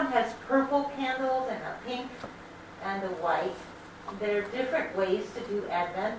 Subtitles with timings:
[0.00, 2.08] one has purple candles and a pink
[2.82, 3.54] and a white.
[4.18, 6.18] There are different ways to do Advent.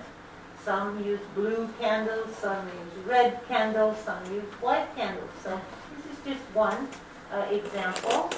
[0.64, 5.30] Some use blue candles, some use red candles, some use white candles.
[5.42, 5.60] So
[5.96, 6.86] this is just one
[7.32, 8.30] uh, example.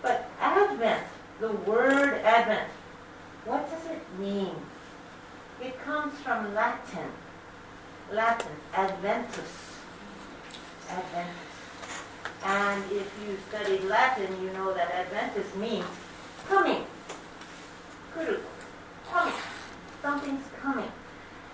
[0.00, 1.04] But Advent,
[1.38, 2.70] the word Advent,
[3.44, 4.54] what does it mean?
[5.60, 7.10] It comes from Latin.
[8.10, 9.76] Latin, Adventus.
[10.88, 11.51] Adventus.
[12.44, 15.86] And if you study Latin, you know that Adventus means
[16.48, 16.84] coming.
[18.14, 19.34] Coming.
[20.02, 20.90] Something's coming.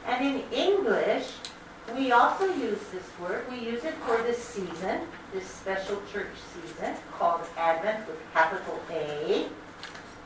[0.07, 1.33] And in English,
[1.95, 3.45] we also use this word.
[3.51, 5.01] We use it for the season,
[5.33, 9.47] this special church season called Advent with capital A,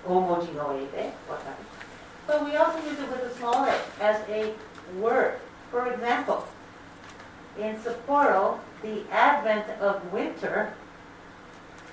[0.07, 1.57] Omojinoebe, whatever.
[2.27, 4.53] But we also use it with a small a as a
[4.99, 5.39] word.
[5.71, 6.47] For example,
[7.59, 10.75] in Sapporo, the advent of winter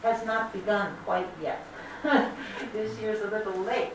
[0.04, 1.66] has not begun quite yet.
[2.74, 3.92] this year's a little late,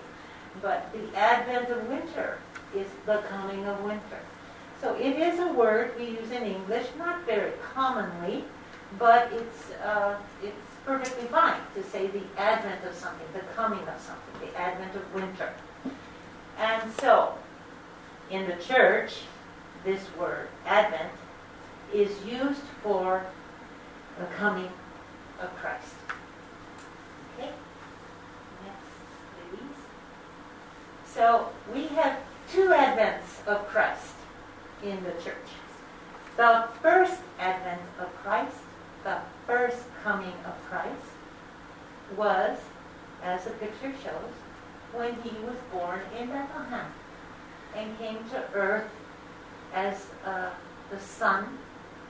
[0.61, 2.39] but the advent of winter
[2.75, 4.21] is the coming of winter.
[4.81, 8.45] So it is a word we use in English, not very commonly,
[8.99, 14.01] but it's uh, it's perfectly fine to say the advent of something, the coming of
[14.01, 15.53] something, the advent of winter.
[16.59, 17.35] And so,
[18.31, 19.23] in the church,
[19.85, 21.13] this word advent
[21.93, 23.25] is used for
[24.19, 24.71] the coming
[25.41, 25.95] of Christ.
[27.37, 27.51] Okay?
[28.65, 29.65] Next,
[31.07, 32.19] So we have
[32.53, 34.15] two advents of Christ
[34.83, 35.49] in the church.
[36.37, 38.57] The first advent of Christ,
[39.05, 41.07] the first coming of Christ,
[42.17, 42.59] was,
[43.23, 44.33] as the picture shows,
[44.93, 46.87] when he was born in Bethlehem
[47.77, 48.89] and came to earth
[49.75, 50.51] as uh,
[50.91, 51.59] the son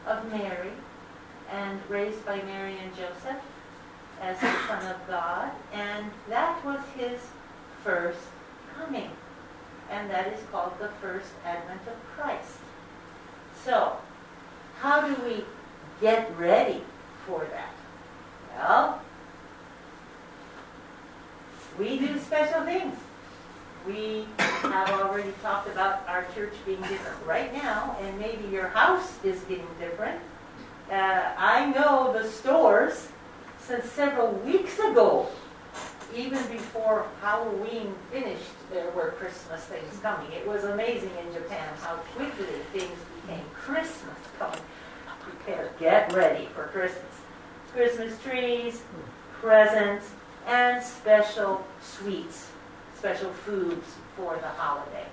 [0.07, 0.71] of Mary
[1.51, 3.43] and raised by Mary and Joseph
[4.21, 7.21] as the Son of God, and that was his
[7.83, 8.19] first
[8.77, 9.11] coming.
[9.91, 12.59] And that is called the first advent of Christ.
[13.65, 13.97] So,
[14.81, 15.45] how do we
[16.01, 16.83] get ready
[17.27, 17.75] for that?
[18.57, 19.03] Well,
[21.79, 22.97] we do special things.
[23.87, 29.13] We have already talked about our church being different right now, and maybe your house
[29.23, 30.21] is being different.
[30.91, 33.09] Uh, I know the stores
[33.59, 35.27] since several weeks ago,
[36.17, 40.33] even before Halloween finished, there were Christmas things coming.
[40.33, 44.61] It was amazing in Japan how quickly things became Christmas coming.
[45.21, 47.05] Prepare, get ready for Christmas.
[47.73, 48.83] Christmas trees,
[49.41, 50.11] presents,
[50.47, 52.49] and special sweets
[53.05, 55.05] special foods for the holiday.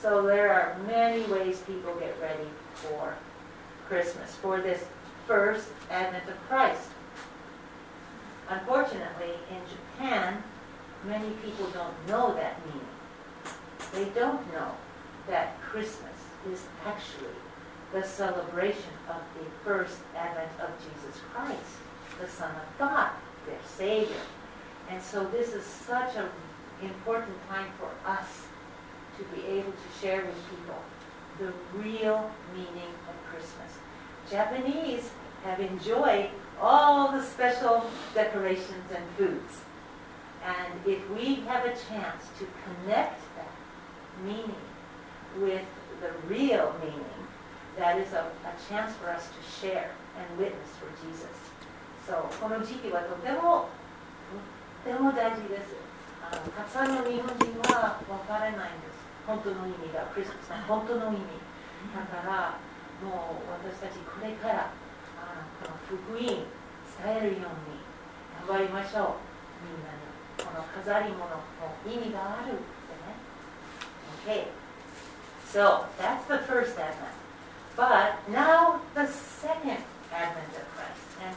[0.00, 3.14] So there are many ways people get ready for
[3.86, 4.84] Christmas, for this
[5.28, 6.88] first advent of Christ.
[8.48, 10.42] Unfortunately, in Japan,
[11.06, 12.88] many people don't know that meaning.
[13.92, 14.72] They don't know
[15.28, 16.18] that Christmas
[16.50, 17.38] is actually
[17.92, 21.60] the celebration of the first advent of Jesus Christ,
[22.20, 23.10] the Son of God,
[23.46, 24.26] their Savior.
[24.90, 26.28] And so this is such a
[26.81, 28.45] important time for us
[29.17, 30.81] to be able to share with people
[31.39, 33.77] the real meaning of Christmas.
[34.29, 35.09] Japanese
[35.43, 39.61] have enjoyed all the special decorations and foods.
[40.45, 43.51] And if we have a chance to connect that
[44.23, 44.55] meaning
[45.39, 45.65] with
[46.01, 47.27] the real meaning,
[47.77, 51.35] that is a, a chance for us to share and witness for Jesus.
[52.07, 53.67] So この時期はとても
[54.83, 55.80] とても大事です。
[56.22, 59.02] あのたくさんの日本人は分からないんです。
[59.26, 61.38] 本当の意味がクリスマスの本当の意味。
[61.90, 62.58] だから
[63.02, 64.70] もう私たちこれから
[65.18, 66.46] あこの福音伝
[67.06, 67.82] えるように
[68.46, 69.22] 頑張りましょう。
[69.66, 70.02] みんなに
[70.38, 71.42] この飾り物の
[71.86, 73.18] 意味があるってね。
[74.26, 74.62] OK
[75.52, 77.12] So that's the first Advent.
[77.76, 81.04] But now the second Advent of Christ.
[81.20, 81.36] And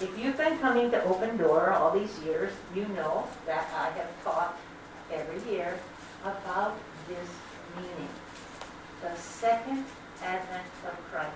[0.00, 4.24] if you've been coming to Open Door all these years, you know that I have
[4.24, 4.56] taught
[5.12, 5.78] every year
[6.22, 6.76] about
[7.08, 7.28] this
[7.76, 8.08] meaning.
[9.02, 9.84] The second
[10.22, 11.34] advent of Christ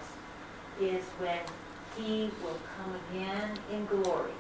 [0.80, 1.40] is when
[1.96, 4.32] he will come again in glory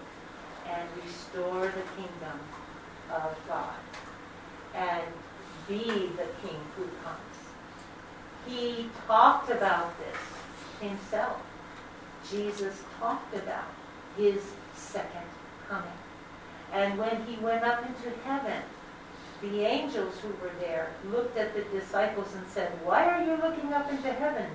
[0.68, 2.38] and restore the kingdom
[3.10, 3.74] of God
[4.74, 5.02] and
[5.68, 7.32] be the king who comes.
[8.46, 11.40] He talked about this himself.
[12.30, 13.68] Jesus talked about
[14.16, 14.42] his
[14.74, 15.26] second
[15.68, 15.92] coming.
[16.72, 18.62] And when he went up into heaven,
[19.42, 23.72] the angels who were there looked at the disciples and said, Why are you looking
[23.72, 24.48] up into heaven?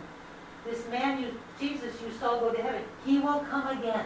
[0.65, 4.05] This man, you, Jesus, you saw go to heaven, he will come again.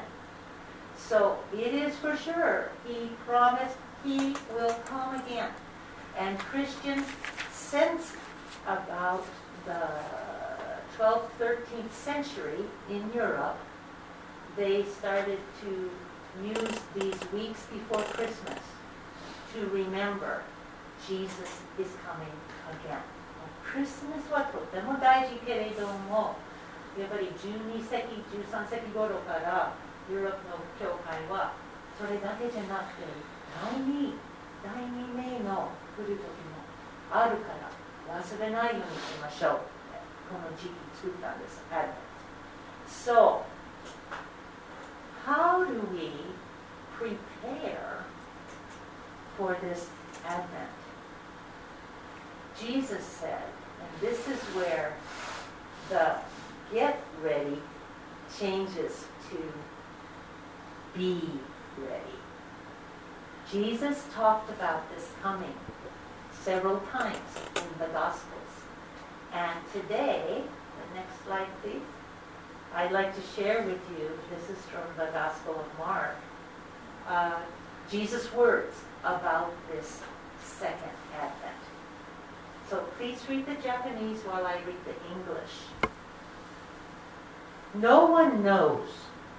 [0.98, 2.72] So it is for sure.
[2.86, 5.50] He promised he will come again.
[6.18, 7.06] And Christians,
[7.52, 8.14] since
[8.68, 9.26] about
[9.66, 9.88] the
[10.98, 13.58] 12th, 13th century in Europe,
[14.57, 15.91] they started to
[16.43, 18.61] use these weeks before Christmas
[19.53, 20.43] to remember
[21.07, 22.33] Jesus is coming
[22.71, 23.01] again.
[23.67, 26.37] クリスマスはとても大事けれども、
[26.97, 29.75] やっぱり12世紀、13世紀頃から
[30.09, 31.53] ヨーロッパの教会は
[31.99, 33.05] それだけじゃなくて
[33.53, 34.15] 第2、
[34.65, 36.63] 第2名の来る時も
[37.11, 39.77] あるから忘れないようにしましょう。
[40.31, 41.63] この時期作ったんです。
[42.89, 43.43] So,
[45.26, 46.12] how do we
[46.94, 48.06] prepare
[49.38, 49.90] for this
[50.26, 50.70] Advent?
[52.60, 53.44] Jesus said,
[53.80, 54.94] and this is where
[55.90, 56.16] the
[56.74, 57.62] get ready
[58.40, 59.38] changes to
[60.98, 61.22] be
[61.78, 62.18] ready.
[63.52, 65.54] Jesus talked about this coming
[66.44, 67.18] several times
[67.56, 68.32] in the Gospels.
[69.34, 71.82] And today, the next slide please,
[72.74, 76.16] I'd like to share with you, this is from the Gospel of Mark,
[77.08, 77.40] uh,
[77.90, 80.00] Jesus' words about this
[80.42, 81.58] second advent.
[82.70, 85.52] So please read the Japanese while I read the English.
[87.74, 88.88] No one knows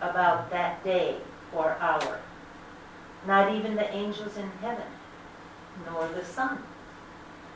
[0.03, 1.17] about that day
[1.55, 2.21] or hour,
[3.27, 4.89] not even the angels in heaven,
[5.87, 6.59] nor the Son,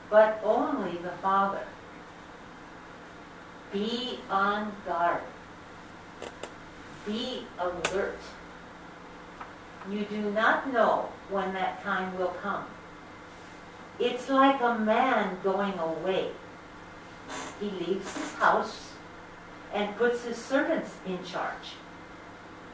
[0.08, 1.66] but only the Father.
[3.72, 5.20] Be on guard.
[7.06, 8.18] Be alert.
[9.90, 12.64] You do not know when that time will come.
[13.98, 16.30] It's like a man going away.
[17.60, 18.92] He leaves his house
[19.72, 21.74] and puts his servants in charge,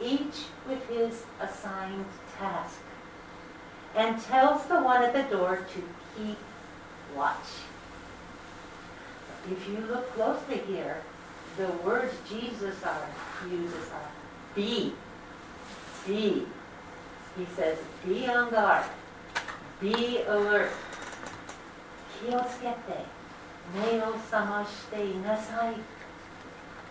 [0.00, 2.06] each with his assigned
[2.38, 2.80] task,
[3.94, 5.82] and tells the one at the door to
[6.16, 6.38] keep
[7.14, 7.36] watch.
[9.50, 11.02] If you look closely here,
[11.56, 13.08] the words Jesus are,
[13.49, 14.09] uses are
[14.55, 14.93] be,
[16.05, 16.45] be.
[17.37, 18.85] He says, be on guard,
[19.79, 20.71] be alert,
[22.19, 23.05] 気をつけて
[23.75, 25.75] 目を覚ましていなさい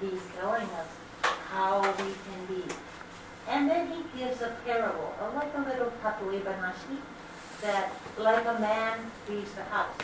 [0.00, 0.86] He's telling us
[1.50, 2.62] how we can be.
[3.48, 6.98] And then he gives a parable, or like a little banashi,
[7.62, 9.96] that like a man leaves the house.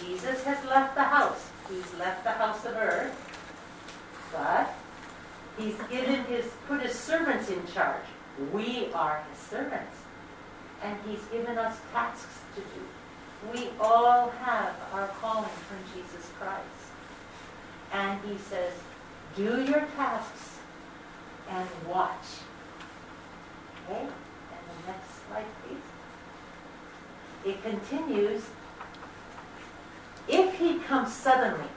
[0.00, 1.50] Jesus has left the house.
[1.68, 3.12] He's left the house of earth,
[4.32, 4.74] but
[5.59, 8.05] he's given his put his servants in charge.
[8.53, 9.95] We are his servants.
[10.81, 13.53] And he's given us tasks to do.
[13.53, 16.63] We all have our calling from Jesus Christ.
[17.91, 18.73] And he says,
[19.35, 20.57] do your tasks
[21.49, 22.25] and watch.
[23.89, 24.01] Okay?
[24.01, 25.77] And the next slide, please.
[27.45, 28.43] It continues,
[30.27, 31.69] if he comes suddenly,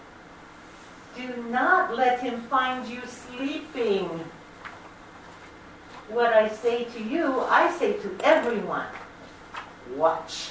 [1.17, 4.09] do not let him find you sleeping.
[6.09, 8.87] What I say to you, I say to everyone.
[9.97, 10.51] Watch.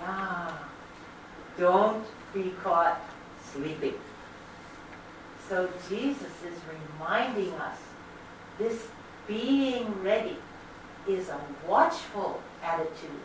[0.00, 0.52] Yeah.
[1.58, 3.00] Don't be caught
[3.52, 3.94] sleeping.
[5.48, 6.58] So Jesus is
[6.98, 7.78] reminding us
[8.58, 8.88] this
[9.26, 10.36] being ready
[11.08, 13.20] is a watchful attitude.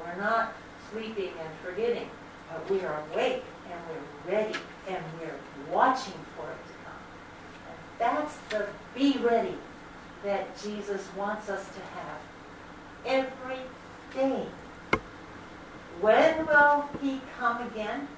[0.00, 0.52] We're not
[0.90, 2.08] sleeping and forgetting,
[2.50, 4.58] but we are awake and we're ready
[4.88, 7.02] and we're watching for it to come.
[7.68, 9.54] And that's the be ready
[10.24, 12.20] that Jesus wants us to have
[13.04, 13.62] every
[14.14, 14.46] day.
[16.00, 18.08] When will he come again?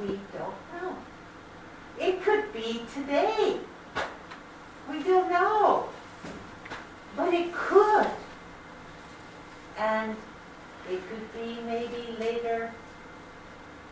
[0.00, 0.96] We don't know.
[2.00, 3.58] It could be today.
[4.90, 5.88] We don't know.
[7.16, 8.08] But it could.
[9.78, 10.16] And
[10.90, 12.72] it could be maybe later,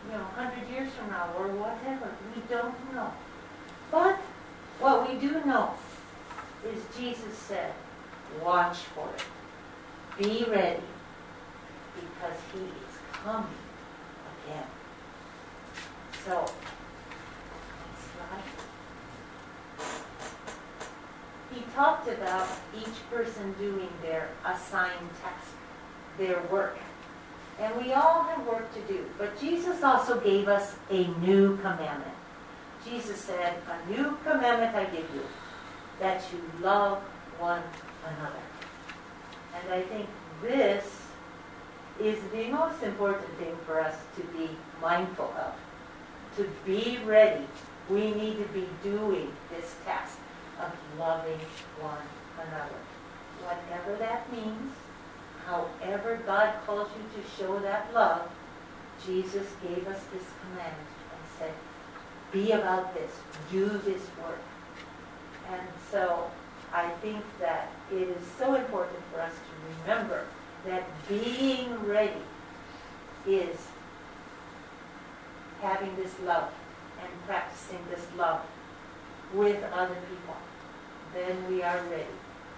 [0.05, 2.09] you know, 100 years from now or whatever.
[2.35, 3.11] We don't know.
[3.91, 4.17] But
[4.79, 5.73] what we do know
[6.65, 7.73] is Jesus said,
[8.43, 9.23] watch for it.
[10.17, 10.81] Be ready
[11.95, 13.47] because he is coming
[14.45, 14.65] again.
[16.25, 16.45] So.
[21.53, 25.51] He talked about each person doing their assigned task,
[26.17, 26.77] their work.
[27.59, 29.05] And we all have work to do.
[29.17, 32.15] But Jesus also gave us a new commandment.
[32.85, 35.21] Jesus said, A new commandment I give you,
[35.99, 36.99] that you love
[37.39, 37.61] one
[38.05, 38.43] another.
[39.55, 40.07] And I think
[40.41, 40.85] this
[42.01, 44.49] is the most important thing for us to be
[44.81, 45.53] mindful of.
[46.37, 47.45] To be ready,
[47.89, 50.17] we need to be doing this task
[50.59, 51.39] of loving
[51.79, 51.97] one
[52.35, 52.79] another.
[53.43, 54.71] Whatever that means,
[55.45, 58.29] however God calls you to show that love,
[59.05, 61.53] Jesus gave us this command and said,
[62.31, 63.11] be about this,
[63.51, 64.41] do this work.
[65.51, 66.31] And so
[66.73, 70.25] I think that it is so important for us to remember
[70.65, 72.23] that being ready
[73.27, 73.57] is
[75.61, 76.51] having this love
[77.01, 78.41] and practicing this love
[79.33, 80.35] with other people.
[81.13, 82.05] Then we are ready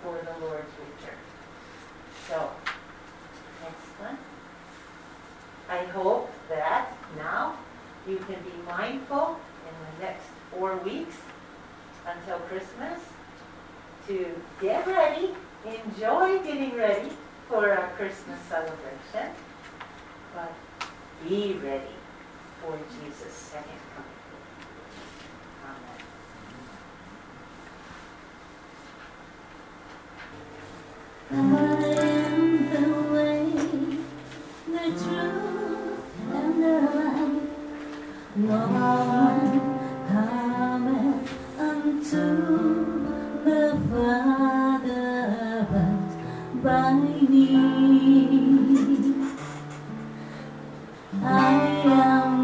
[0.02, 1.25] for the Lord's return.
[2.28, 2.50] So,
[3.62, 4.18] next one.
[5.70, 7.58] I hope that now
[8.08, 11.18] you can be mindful in the next four weeks
[12.06, 13.00] until Christmas
[14.08, 15.34] to get ready,
[15.66, 17.10] enjoy getting ready
[17.48, 19.36] for our Christmas celebration,
[20.36, 20.54] but
[21.28, 21.96] be ready
[22.62, 24.16] for Jesus' second coming.
[31.32, 32.14] I am the way,
[34.97, 37.45] truth, and.
[38.38, 39.75] No one
[41.58, 42.25] unto
[43.45, 46.10] the Father but
[46.62, 47.45] by me.
[51.23, 51.53] I
[51.86, 52.35] am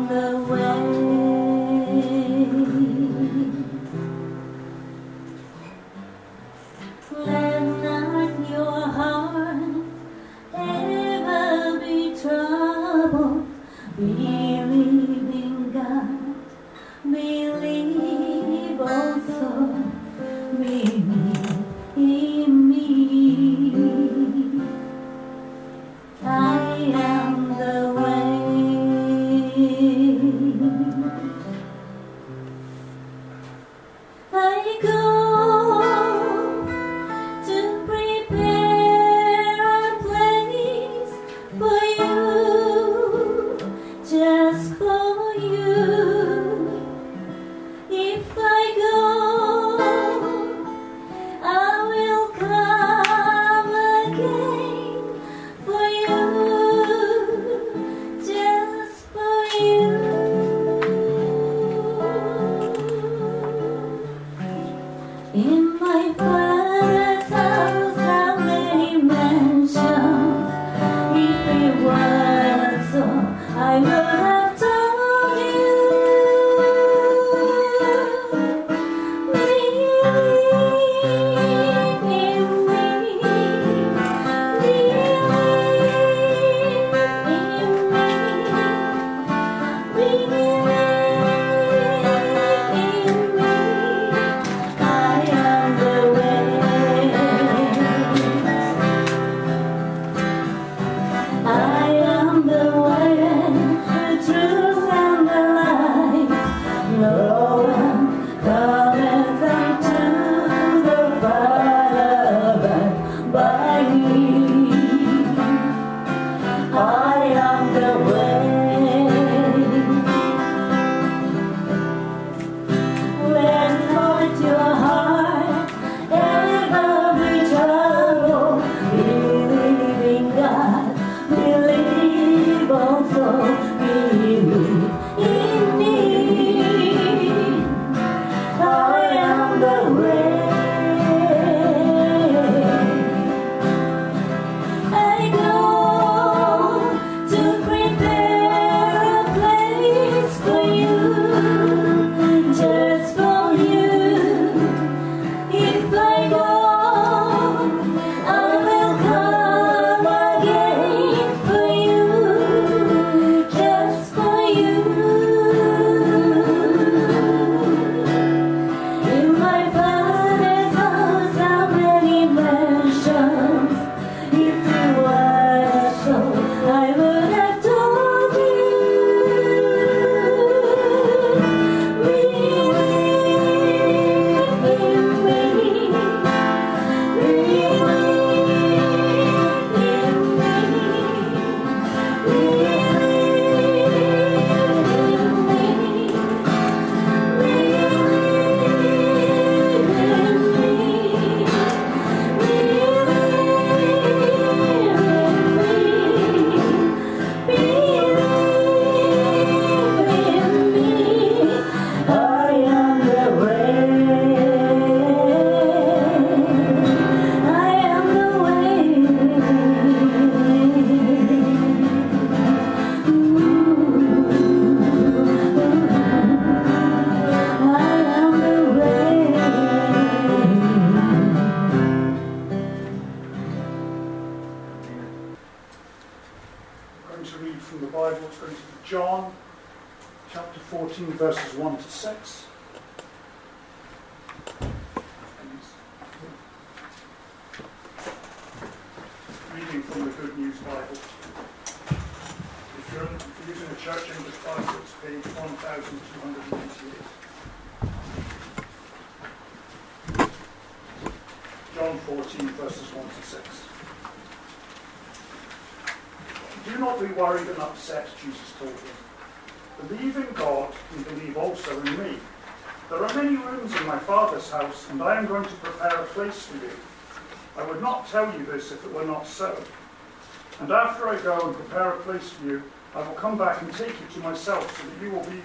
[283.20, 285.42] come back and take you to myself, so that you will be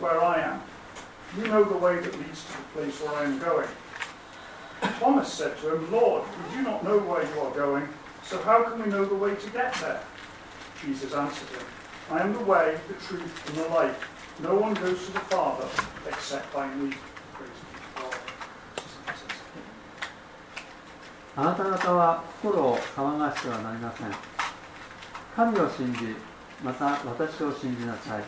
[0.00, 0.62] where I am.
[1.36, 3.68] You know the way that leads to the place where I am going.
[5.00, 7.88] Thomas said to him, Lord, we do not know where you are going,
[8.22, 10.00] so how can we know the way to get there?
[10.82, 11.66] Jesus answered him,
[12.10, 14.08] I am the way, the truth, and the life.
[14.42, 15.66] No one goes to the Father
[16.06, 16.94] except by me.
[17.32, 18.14] Praise be to God.
[21.38, 24.06] あなた方は心を騒がしてはなりません。
[25.34, 26.16] 神を信じ、
[26.63, 28.23] また私を信じなさい。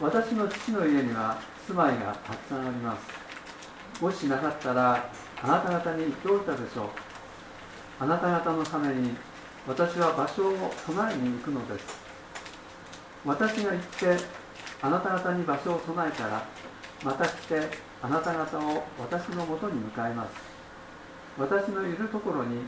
[0.00, 4.02] 私の父の家には住まいがたくさんあります。
[4.02, 5.10] もしなかったら、
[5.42, 6.88] あなた方に言っておいたでしょう。
[8.00, 9.16] あなた方のために
[9.66, 11.86] 私は場所を備えに行くのです。
[13.24, 14.16] 私が行って、
[14.80, 16.44] あなた方に場所を備えたら、
[17.04, 17.68] また来て、
[18.02, 20.30] あなた方を私のもとに向かいます。
[21.38, 22.62] 私のいるところに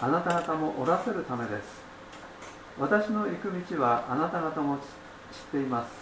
[0.00, 1.91] あなた方もおらせるためです
[2.78, 4.82] 私の行く道はあなた方も知っ
[5.52, 5.92] ています。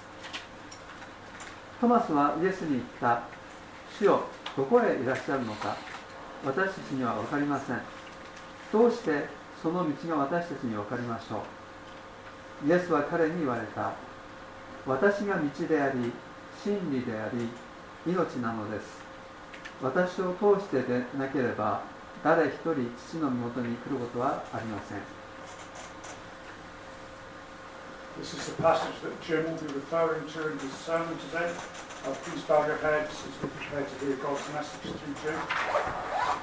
[1.80, 3.22] トマスはイエスに言った。
[3.98, 4.22] 主よ
[4.56, 5.76] どこへいらっしゃるのか。
[6.44, 7.80] 私たちには分かりません。
[8.72, 9.26] どうして
[9.62, 11.42] その道が私たちに分かりましょ
[12.64, 12.68] う。
[12.68, 13.92] イエスは彼に言われた。
[14.86, 16.12] 私が道であり
[16.62, 17.48] 真理であり
[18.06, 19.00] 命なのです。
[19.82, 21.82] 私を通してでなければ
[22.22, 25.19] 誰一人父の身元に来ることはありません。
[28.20, 31.50] This is the passage that Jim will be referring to in his sermon today.
[32.04, 35.40] Uh, please bow your heads as we prepare to hear God's message through Jim.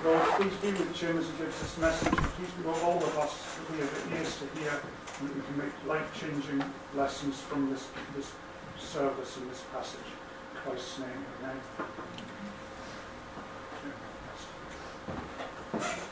[0.03, 3.15] Lord, please be with Jim as he gives this message, please be with all of
[3.19, 4.73] us who have ears to hear,
[5.19, 6.63] and that we can make life-changing
[6.95, 7.85] lessons from this,
[8.15, 8.31] this
[8.79, 10.09] service and this passage.
[10.55, 11.61] In Christ's name, amen.
[15.79, 16.06] feel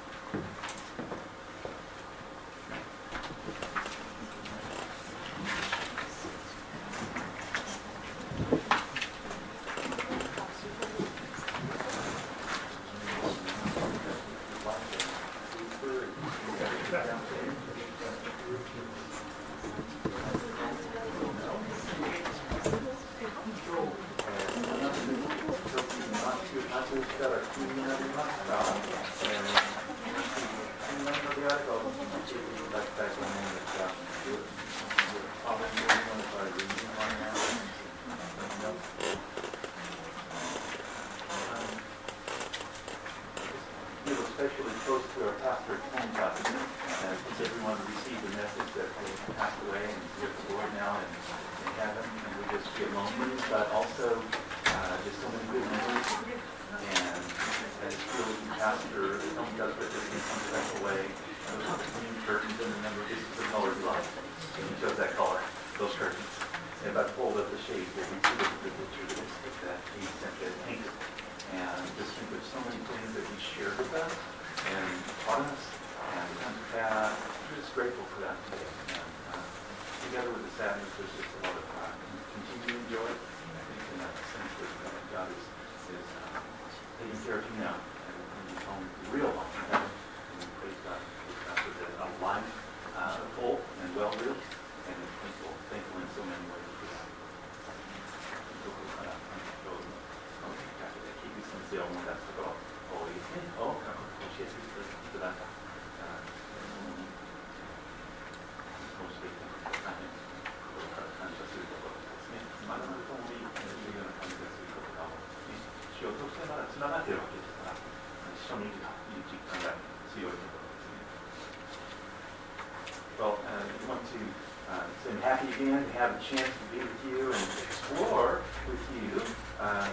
[126.05, 129.21] have a chance to be with you and explore with you,
[129.59, 129.89] um,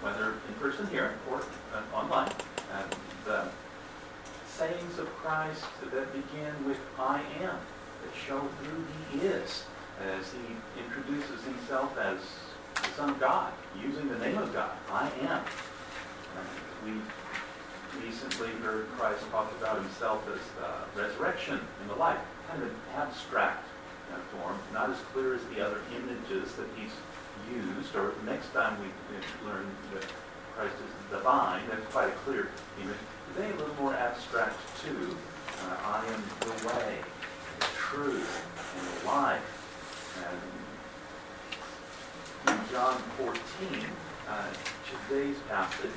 [0.00, 1.42] whether in person here or
[1.74, 2.32] uh, online,
[2.72, 2.82] uh,
[3.26, 3.44] the
[4.48, 7.58] sayings of Christ that begin with I am,
[8.00, 9.64] that show who he is.
[10.00, 12.18] as he introduces himself as
[12.82, 14.72] the Son of God, using the name of God.
[14.90, 15.38] I am.
[15.38, 16.40] Uh,
[16.84, 16.92] we
[18.04, 23.63] recently heard Christ talk about himself as uh, resurrection and the life, kind of abstract
[24.74, 26.90] not as clear as the other images that he's
[27.54, 28.88] used, or next time we
[29.48, 30.04] learn that
[30.56, 32.50] Christ is divine, that's quite a clear
[32.82, 32.96] image.
[33.34, 35.16] Today, a little more abstract too.
[35.62, 36.98] Uh, I am the way,
[37.60, 39.46] the truth, and the life.
[42.46, 43.34] And in John 14,
[44.28, 44.46] uh,
[45.08, 45.90] today's passage,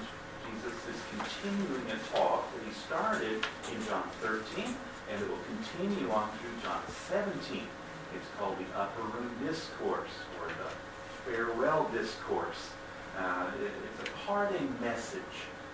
[0.45, 4.65] Jesus is continuing a talk that he started in John 13,
[5.11, 7.67] and it will continue on through John 17.
[8.15, 12.71] It's called the Upper Room Discourse, or the Farewell Discourse.
[13.17, 15.21] Uh, it- it's a parting message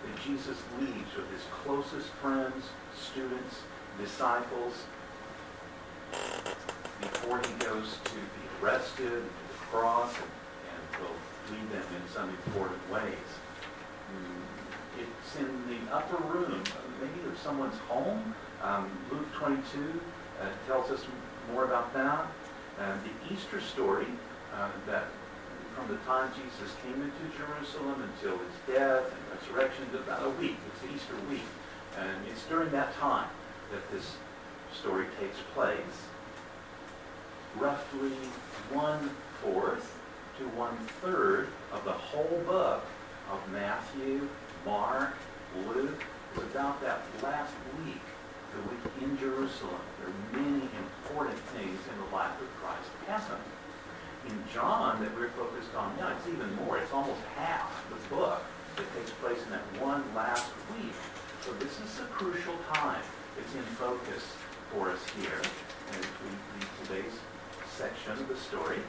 [0.03, 2.65] that Jesus leaves with his closest friends,
[2.99, 3.57] students,
[3.99, 4.73] disciples,
[7.01, 10.31] before he goes to be arrested, and to the cross, and,
[10.71, 11.15] and will
[11.51, 13.29] lead them in some important ways.
[14.13, 16.63] Mm, It's in the upper room,
[17.01, 18.33] maybe of someone's home.
[18.61, 19.99] Um, Luke 22
[20.41, 21.03] uh, tells us
[21.51, 22.27] more about that.
[22.77, 24.07] The Easter story
[24.55, 25.05] uh, that
[25.75, 30.57] from the time Jesus came into Jerusalem until his death and resurrection, about a week.
[30.67, 31.41] It's Easter week.
[31.99, 33.29] And it's during that time
[33.71, 34.17] that this
[34.79, 35.77] story takes place.
[37.57, 38.11] Roughly
[38.71, 39.99] one-fourth
[40.39, 42.83] to one-third of the whole book
[43.31, 44.27] of Matthew,
[44.65, 45.13] Mark,
[45.67, 46.03] Luke
[46.35, 47.53] is about that last
[47.85, 48.01] week,
[48.53, 49.81] the week in Jerusalem.
[49.99, 53.41] There are many important things in the life of Christ happen.
[54.27, 56.77] In John, that we're focused on now, it's even more.
[56.77, 58.41] It's almost half the book
[58.77, 60.93] that takes place in that one last week.
[61.41, 63.03] So this is a crucial time.
[63.37, 64.23] It's in focus
[64.71, 65.41] for us here
[65.91, 67.17] as we read today's
[67.67, 68.79] section of the story.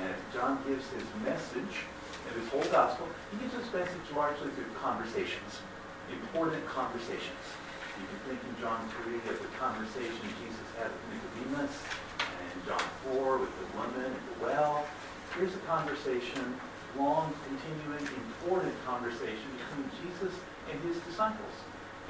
[0.00, 1.84] And John gives his message
[2.30, 3.08] in his whole gospel.
[3.32, 5.60] He gives his message largely through conversations,
[6.08, 7.44] important conversations.
[7.98, 11.74] You can think in John 3 of the conversation Jesus had with Nicodemus,
[12.22, 14.86] and John 4 with the woman at the well.
[15.34, 16.54] Here's a conversation,
[16.96, 20.34] long, continuing, important conversation between Jesus
[20.70, 21.56] and his disciples.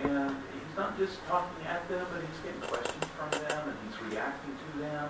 [0.05, 3.99] And he's not just talking at them, but he's getting questions from them, and he's
[4.13, 5.09] reacting to them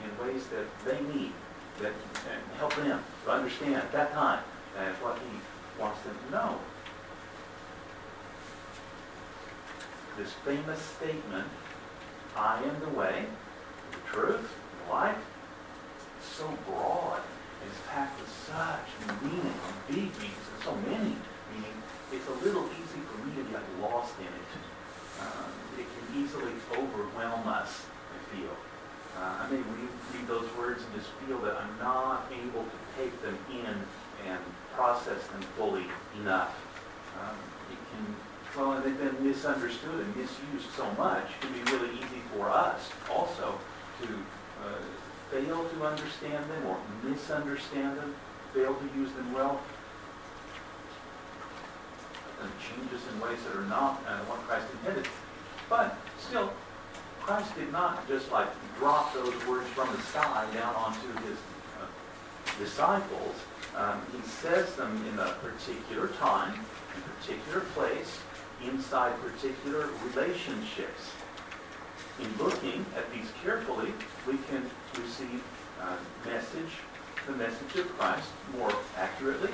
[0.00, 1.32] in ways that they need,
[1.82, 4.40] that and help them to understand at that time
[4.78, 6.58] uh, what he wants them to know.
[10.16, 11.46] This famous statement,
[12.36, 13.24] I am the way,
[13.92, 15.16] the truth, the life,
[16.18, 17.20] it's so broad,
[17.66, 19.54] it's packed with such meaning,
[19.88, 21.16] deep meanings, and so many
[21.54, 21.76] meaning,
[22.12, 24.50] it's a little easy for me to get lost in it.
[25.20, 28.56] Um, it can easily overwhelm us, I feel.
[29.16, 32.78] Uh, I may read, read those words and just feel that I'm not able to
[32.96, 33.74] take them in
[34.28, 34.38] and
[34.74, 35.84] process them fully
[36.20, 36.54] enough.
[37.20, 37.36] Um,
[37.70, 38.16] it can,
[38.56, 42.50] well, and they've been misunderstood and misused so much, it can be really easy for
[42.50, 43.58] us also
[44.02, 44.08] to
[44.64, 44.78] uh,
[45.30, 48.14] fail to understand them or misunderstand them,
[48.52, 49.60] fail to use them well,
[52.42, 55.06] and changes in ways that are not uh, what Christ intended.
[55.68, 56.52] But still,
[57.20, 61.38] Christ did not just like drop those words from the sky down onto his
[61.78, 61.86] uh,
[62.58, 63.36] disciples.
[63.76, 68.18] Um, he says them in a particular time, in a particular place,
[68.64, 71.12] inside particular relationships.
[72.20, 73.92] In looking at these carefully,
[74.26, 74.68] we can
[74.98, 75.42] receive
[75.80, 75.96] uh,
[76.26, 76.70] message,
[77.26, 79.50] the message of Christ more accurately.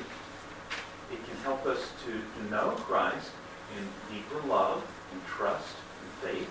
[1.12, 3.30] It can help us to, to know Christ
[3.76, 6.50] in deeper love and trust and faith.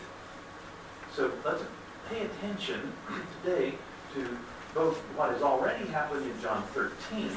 [1.14, 1.64] So let's
[2.10, 2.94] pay attention
[3.44, 3.74] today
[4.14, 4.38] to
[4.74, 7.30] both what has already happened in John 13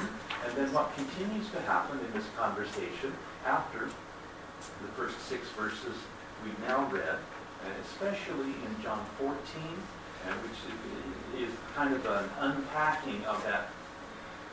[0.44, 3.12] and then what continues to happen in this conversation
[3.46, 3.88] after
[4.82, 5.94] the first six verses
[6.44, 7.18] we've now read,
[7.84, 13.70] especially in John 14, uh, which is kind of an unpacking of that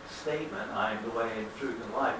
[0.10, 2.16] statement, I am the way and truth and life.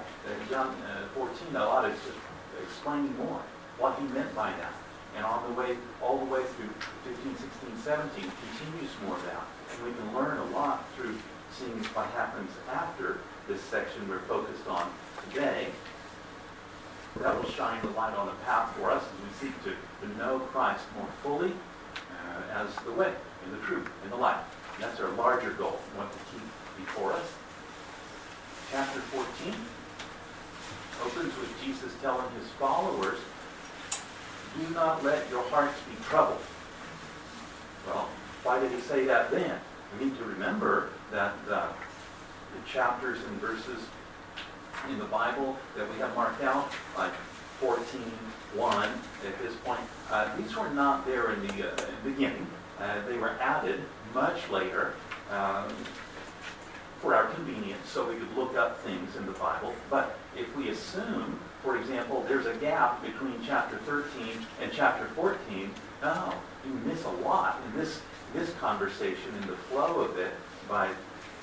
[0.50, 2.18] John uh, 14, a lot is just
[2.62, 3.40] explaining more
[3.78, 4.72] what he meant by that.
[5.16, 6.68] And on the way, all the way through
[7.04, 9.42] 15, 16, 17, continues more of that.
[9.72, 11.16] And we can learn a lot through
[11.52, 13.18] seeing what happens after
[13.48, 14.90] this section we're focused on
[15.30, 15.68] today.
[17.22, 20.18] That will shine the light on the path for us as we seek to, to
[20.18, 23.12] know Christ more fully uh, as the way
[23.44, 24.44] and the truth and the life.
[24.74, 26.42] And that's our larger goal, we want to keep
[26.76, 27.32] before us.
[28.70, 29.54] Chapter 14
[31.04, 33.18] opens with Jesus telling his followers,
[34.58, 36.40] do not let your hearts be troubled.
[37.86, 38.08] Well,
[38.42, 39.58] why did he say that then?
[39.98, 43.84] We need to remember that uh, the chapters and verses
[44.90, 47.12] in the Bible that we have marked out, like
[47.60, 48.00] 14,
[48.54, 48.88] 1
[49.26, 52.46] at this point, uh, these were not there in the, uh, beginning.
[52.80, 53.80] Uh, they were added
[54.14, 54.94] much later
[55.30, 55.68] um,
[57.00, 59.74] for our convenience so we could look up things in the Bible.
[59.90, 64.28] But if we assume, for example, there's a gap between chapter 13
[64.62, 65.70] and chapter 14,
[66.02, 66.34] no,
[66.64, 68.00] you miss a lot in this,
[68.34, 70.32] this conversation, in the flow of it,
[70.68, 70.88] by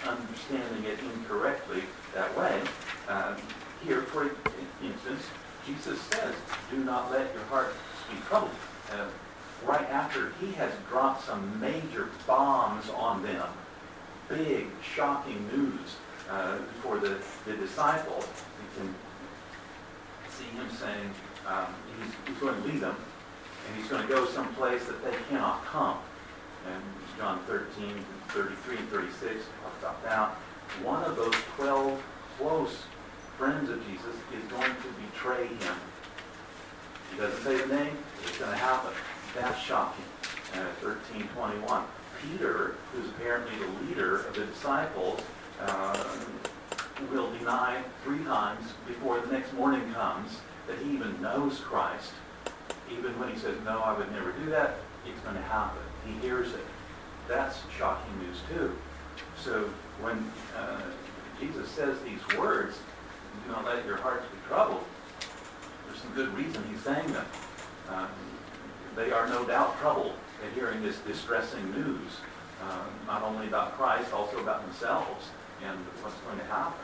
[0.08, 2.62] understanding it incorrectly that way.
[3.08, 3.36] Um,
[3.86, 4.32] here, for
[4.82, 5.24] instance,
[5.66, 6.36] Jesus says,
[6.70, 7.74] do not let your heart
[8.10, 8.52] be troubled.
[8.92, 9.06] Uh,
[9.66, 13.48] right after he has dropped some major bombs on them,
[14.28, 15.96] big, shocking news
[16.30, 18.28] uh, for the, the disciples,
[18.60, 18.96] you can
[20.30, 21.10] see him saying
[21.48, 22.96] um, he's, he's going to lead them,
[23.68, 25.98] and he's going to go someplace that they cannot come.
[26.66, 26.82] And
[27.18, 30.30] John 13, 33, and 36 talk about that.
[30.84, 32.04] One of those 12
[32.40, 32.84] close
[33.38, 35.76] friends of Jesus is going to betray him.
[37.12, 38.92] He doesn't say the name, it's going to happen.
[39.36, 40.04] That's shocking.
[40.54, 41.84] Uh, 1321.
[42.22, 45.20] Peter, who's apparently the leader of the disciples,
[45.62, 46.04] uh,
[47.12, 52.14] will deny three times before the next morning comes that he even knows Christ.
[52.92, 55.82] Even when he says, no, I would never do that, it's going to happen.
[56.08, 56.66] He hears it.
[57.28, 58.76] That's shocking news too.
[59.42, 59.70] So
[60.02, 60.82] when uh,
[61.40, 62.78] Jesus says these words,
[63.46, 64.84] do not let your hearts be troubled,
[65.88, 67.26] there's some good reason he's saying them.
[67.90, 68.08] Um,
[68.96, 70.14] they are no doubt troubled
[70.46, 72.12] at hearing this distressing news,
[72.62, 75.26] um, not only about Christ, also about themselves
[75.66, 76.80] and what's going to happen.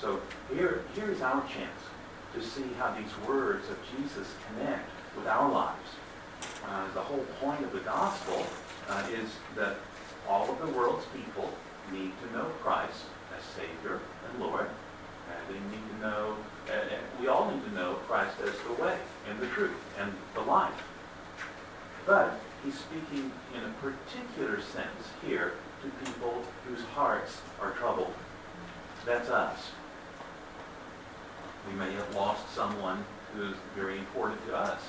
[0.00, 0.20] So
[0.52, 1.80] here, here's our chance
[2.34, 5.90] to see how these words of Jesus connect with our lives.
[6.66, 8.44] Uh, the whole point of the gospel
[8.88, 9.76] uh, is that
[10.28, 11.50] all of the world's people
[11.92, 13.04] need to know Christ
[13.36, 14.68] as Savior and Lord.
[15.28, 16.36] And they need to know,
[16.70, 18.96] and we all need to know Christ as the way
[19.28, 20.82] and the truth and the life.
[22.06, 28.12] But he's speaking in a particular sense here to people whose hearts are troubled.
[29.06, 29.70] That's us.
[31.68, 33.04] We may have lost someone
[33.34, 34.80] who's very important to us,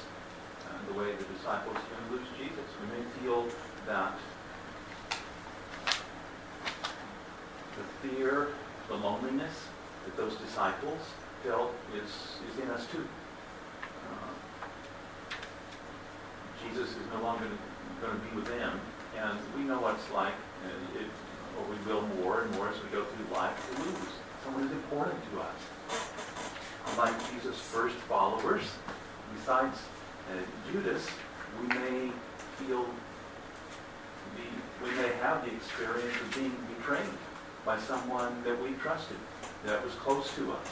[0.68, 2.66] uh, the way the disciples can lose Jesus.
[2.82, 3.48] We may feel
[3.88, 4.18] that
[7.78, 8.50] the fear,
[8.88, 9.68] the loneliness
[10.06, 11.00] that those disciples
[11.44, 12.10] felt is,
[12.52, 13.06] is in us too.
[14.12, 14.34] Uh,
[16.68, 17.46] Jesus is no longer
[18.02, 18.80] going to be with them,
[19.18, 20.34] and we know what it's like,
[20.96, 21.08] it,
[21.58, 24.14] or we will more and more as we go through life, to lose
[24.44, 25.60] someone who's important to us.
[26.98, 28.64] Like Jesus' first followers,
[29.36, 29.78] besides
[30.30, 31.08] uh, Judas,
[31.62, 32.12] we may
[32.58, 32.86] feel,
[34.84, 37.16] we may have the experience of being betrayed
[37.66, 39.18] by someone that we trusted,
[39.66, 40.68] that was close to us.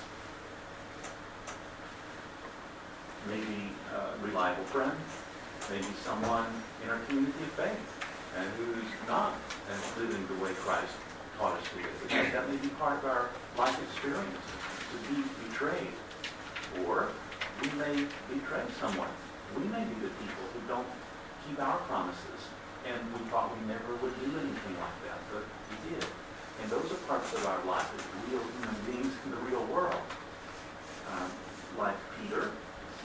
[3.29, 4.91] Maybe a reliable friend,
[5.69, 6.47] maybe someone
[6.83, 7.79] in our community of faith,
[8.37, 9.33] and who's not
[9.71, 10.93] and living the way Christ
[11.37, 12.33] taught us to live.
[12.33, 14.43] That may be part of our life experience,
[14.91, 15.93] to be betrayed.
[16.85, 17.09] Or
[17.61, 19.09] we may betray someone.
[19.57, 20.87] We may be the people who don't
[21.47, 22.40] keep our promises,
[22.87, 26.05] and we thought we never would do anything like that, but we did.
[26.61, 30.01] And those are parts of our life as real human beings in the real world.
[31.11, 31.31] Um,
[31.77, 32.51] like Peter,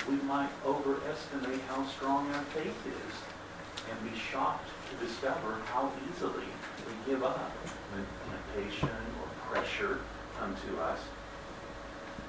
[0.08, 3.14] we might overestimate how strong our faith is
[3.90, 6.46] and be shocked to discover how easily
[6.86, 7.50] we give up
[7.92, 10.00] when temptation or pressure
[10.38, 11.00] come to us.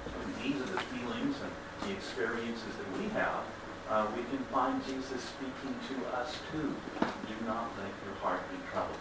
[0.06, 1.52] And these are the feelings and
[1.88, 3.44] the experiences that we have.
[3.88, 6.74] Uh, we can find Jesus speaking to us too.
[7.00, 9.00] Do not let your heart be troubled.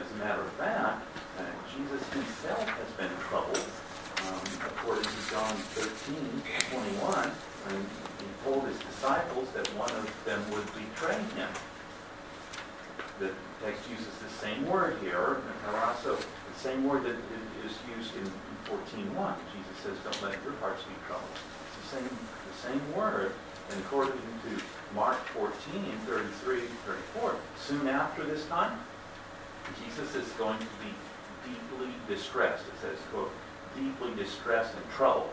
[0.00, 1.04] As a matter of fact,
[1.38, 1.42] uh,
[1.76, 3.60] Jesus himself has been troubled.
[4.24, 6.16] Um, according to John 13,
[6.72, 7.28] 21,
[7.68, 7.84] when
[8.16, 11.48] he told his disciples that one of them would betray him.
[13.18, 15.42] The text uses the same word here,
[15.84, 17.16] also the same word that
[17.64, 18.24] is used in
[18.64, 19.36] 14.1.
[19.52, 21.28] Jesus says, don't let your hearts be troubled.
[21.36, 22.08] It's the same,
[22.62, 23.32] same word.
[23.70, 24.62] And according to
[24.94, 25.52] Mark 14,
[26.06, 26.60] 33,
[27.12, 28.78] 34, soon after this time,
[29.84, 30.92] Jesus is going to be
[31.46, 32.64] deeply distressed.
[32.66, 33.30] It says, quote,
[33.76, 35.30] deeply distressed and troubled.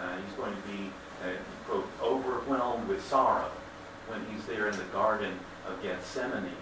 [0.00, 0.90] Uh, he's going to be,
[1.24, 1.32] uh,
[1.66, 3.50] quote, overwhelmed with sorrow
[4.08, 5.38] when he's there in the Garden
[5.68, 6.52] of Gethsemane.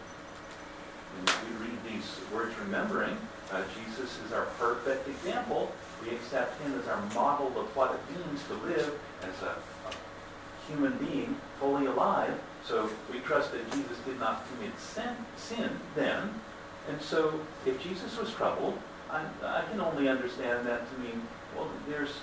[1.18, 3.16] And we read these words remembering,
[3.53, 5.70] uh, Jesus is our perfect example.
[6.03, 9.57] We accept him as our model of what it means to live as a
[10.69, 12.35] human being fully alive.
[12.64, 16.35] So we trust that Jesus did not commit sin, sin then,
[16.89, 18.79] And so if Jesus was troubled,
[19.11, 21.23] I, I can only understand that to mean,
[21.57, 22.14] well, there's,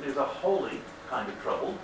[0.00, 1.74] there's a holy kind of trouble,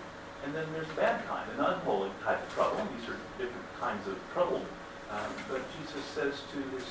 [0.44, 2.76] and then there's a bad kind, an unholy type of trouble.
[2.98, 4.62] These are different kinds of trouble.
[5.10, 6.84] Um, but Jesus says to his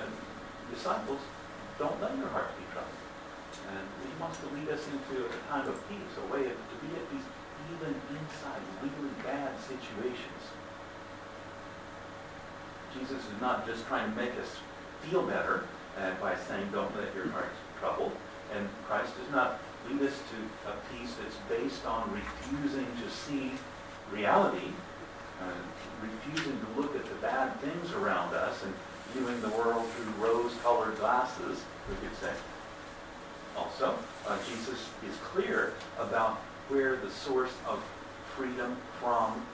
[0.00, 0.12] um,
[0.72, 1.20] disciples,
[1.78, 2.93] don't let your hearts be troubled.
[3.70, 6.76] And he wants to lead us into a time of peace, a way of, to
[6.84, 7.26] be at peace
[7.72, 10.42] even inside really bad situations.
[12.92, 14.56] Jesus is not just trying to make us
[15.02, 15.64] feel better
[15.98, 18.12] uh, by saying, don't let your hearts be troubled.
[18.54, 19.58] And Christ does not
[19.88, 23.52] lead us to a peace that's based on refusing to see
[24.12, 24.70] reality,
[25.42, 25.50] uh,
[26.02, 28.72] refusing to look at the bad things around us and
[29.12, 32.32] viewing the world through rose-colored glasses, we could say.
[33.56, 33.94] Also,
[34.26, 36.38] uh, Jesus is clear about
[36.68, 37.82] where the source of
[38.36, 39.44] freedom from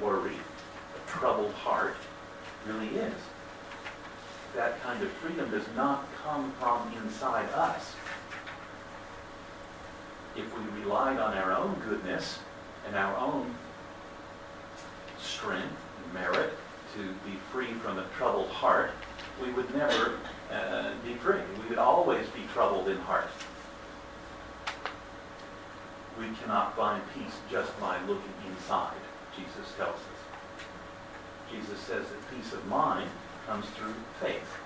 [0.00, 1.96] worry, a troubled heart,
[2.66, 3.14] really is.
[4.54, 7.94] That kind of freedom does not come from inside us.
[10.36, 12.38] If we relied on our own goodness
[12.86, 13.54] and our own
[15.18, 16.52] strength and merit
[16.94, 18.90] to be free from a troubled heart,
[19.42, 20.18] we would never
[20.52, 21.40] uh, be free.
[21.62, 23.30] We would always be troubled in heart.
[26.18, 29.00] We cannot find peace just by looking inside,
[29.36, 30.22] Jesus tells us.
[31.50, 33.10] Jesus says that peace of mind
[33.46, 34.56] comes through faith.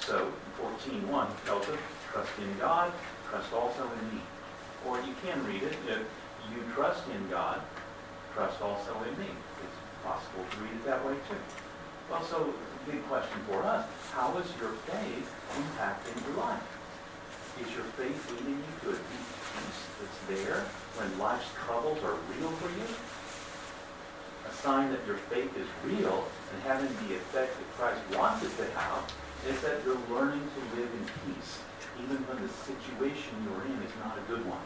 [0.00, 1.78] So, 14.1 tells us,
[2.10, 2.92] trust in God,
[3.30, 4.22] trust also in me.
[4.86, 6.06] Or you can read it, if
[6.52, 7.60] you trust in God,
[8.34, 9.26] trust also in me.
[9.26, 11.36] It's possible to read it that way too.
[12.10, 12.54] Well, so
[12.88, 15.28] big question for us, how is your faith
[15.60, 16.64] impacting your life?
[17.60, 20.64] Is your faith leading you to a deep peace that's there
[20.96, 22.88] when life's troubles are real for you?
[24.48, 28.56] A sign that your faith is real and having the effect that Christ wants it
[28.56, 29.04] to have
[29.46, 31.60] is that you're learning to live in peace,
[32.00, 34.64] even when the situation you're in is not a good one.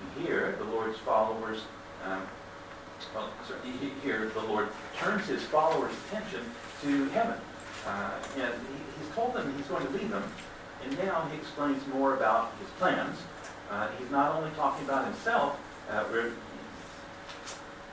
[0.00, 1.62] And here, the Lord's followers
[2.06, 2.22] um,
[3.14, 3.30] well,
[4.02, 6.40] here the Lord turns his followers' attention
[6.82, 7.38] to heaven.
[7.86, 10.24] Uh, and he, he's told them he's going to lead them,
[10.84, 13.18] and now he explains more about his plans.
[13.70, 15.58] Uh, he's not only talking about himself,
[15.90, 16.30] uh, where,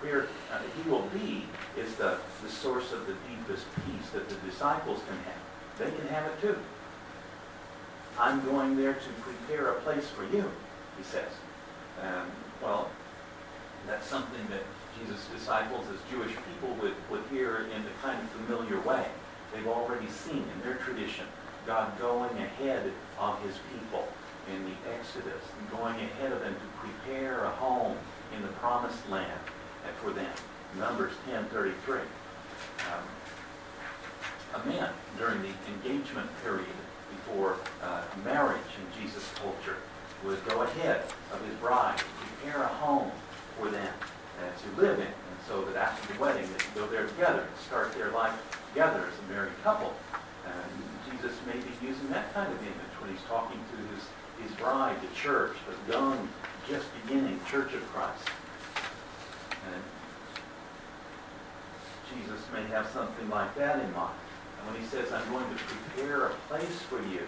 [0.02, 1.46] where uh, he will be
[1.78, 5.42] is the, the source of the deepest peace that the disciples can have.
[5.78, 6.58] They can have it too.
[8.18, 10.50] I'm going there to prepare a place for you,
[10.98, 11.32] he says.
[12.02, 12.32] Um,
[12.62, 12.90] well,
[13.88, 14.64] that's something that
[15.00, 19.06] Jesus' disciples as Jewish people would, would hear in a kind of familiar way.
[19.54, 21.26] They've already seen in their tradition
[21.66, 24.08] God going ahead of his people
[24.54, 25.42] in the Exodus,
[25.72, 27.98] going ahead of them to prepare a home
[28.36, 29.40] in the promised land
[30.02, 30.32] for them.
[30.78, 32.00] Numbers 10.33.
[32.00, 32.02] Um,
[34.62, 36.68] a man during the engagement period
[37.10, 39.78] before uh, marriage in Jesus' culture
[40.24, 43.12] would go ahead of his bride, prepare a home
[43.58, 43.94] for them
[44.42, 45.08] and to live in.
[45.08, 48.34] And so that after the wedding, they can go there together and start their life
[48.74, 49.94] together as a married couple.
[50.46, 50.72] And
[51.12, 54.04] Jesus may be using that kind of image when he's talking to his,
[54.44, 56.28] his bride, the church, the young,
[56.68, 58.30] just beginning church of Christ.
[59.74, 59.82] And
[62.14, 64.16] Jesus may have something like that in mind.
[64.60, 67.22] And when he says, I'm going to prepare a place for you,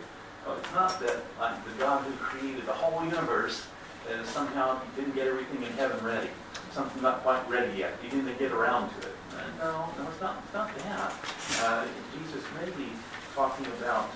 [0.45, 3.65] well, it's not that like the God who created the whole universe
[4.07, 6.29] uh, somehow didn't get everything in heaven ready
[6.73, 7.93] something not quite ready yet.
[8.03, 9.15] You didn't get around to it.
[9.59, 11.13] No, no, it's not, it's not that.
[11.61, 12.91] Uh, Jesus may be
[13.33, 14.09] talking about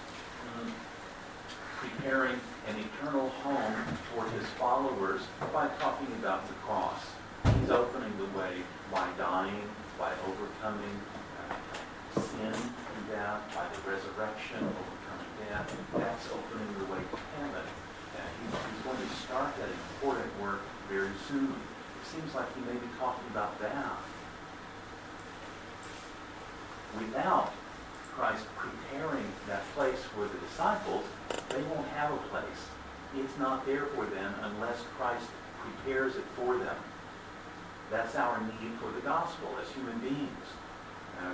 [0.54, 0.72] um,
[1.78, 3.74] preparing an eternal home
[4.14, 5.22] for his followers
[5.52, 7.02] by talking about the cross.
[7.60, 8.62] He's opening the way
[8.92, 9.64] by dying,
[9.98, 11.02] by overcoming
[11.50, 15.76] uh, sin and death, by the resurrection, overcoming death.
[15.98, 17.66] That's opening the way to heaven.
[18.14, 21.56] Uh, he's, he's going to start that important work very soon
[22.12, 23.98] seems like he may be talking about that.
[27.00, 27.54] Without
[28.12, 31.06] Christ preparing that place for the disciples,
[31.50, 32.68] they won't have a place.
[33.16, 35.26] It's not there for them unless Christ
[35.62, 36.76] prepares it for them.
[37.90, 40.48] That's our need for the gospel as human beings.
[41.20, 41.34] Uh,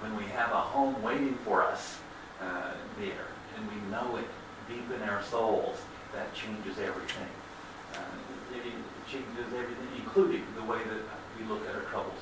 [0.00, 1.98] when, when we have a home waiting for us
[2.40, 4.28] uh, there, and we know it
[4.68, 5.76] deep in our souls,
[6.14, 7.28] that changes everything.
[8.64, 11.02] It changes everything, including the way that
[11.38, 12.20] we look at our troubles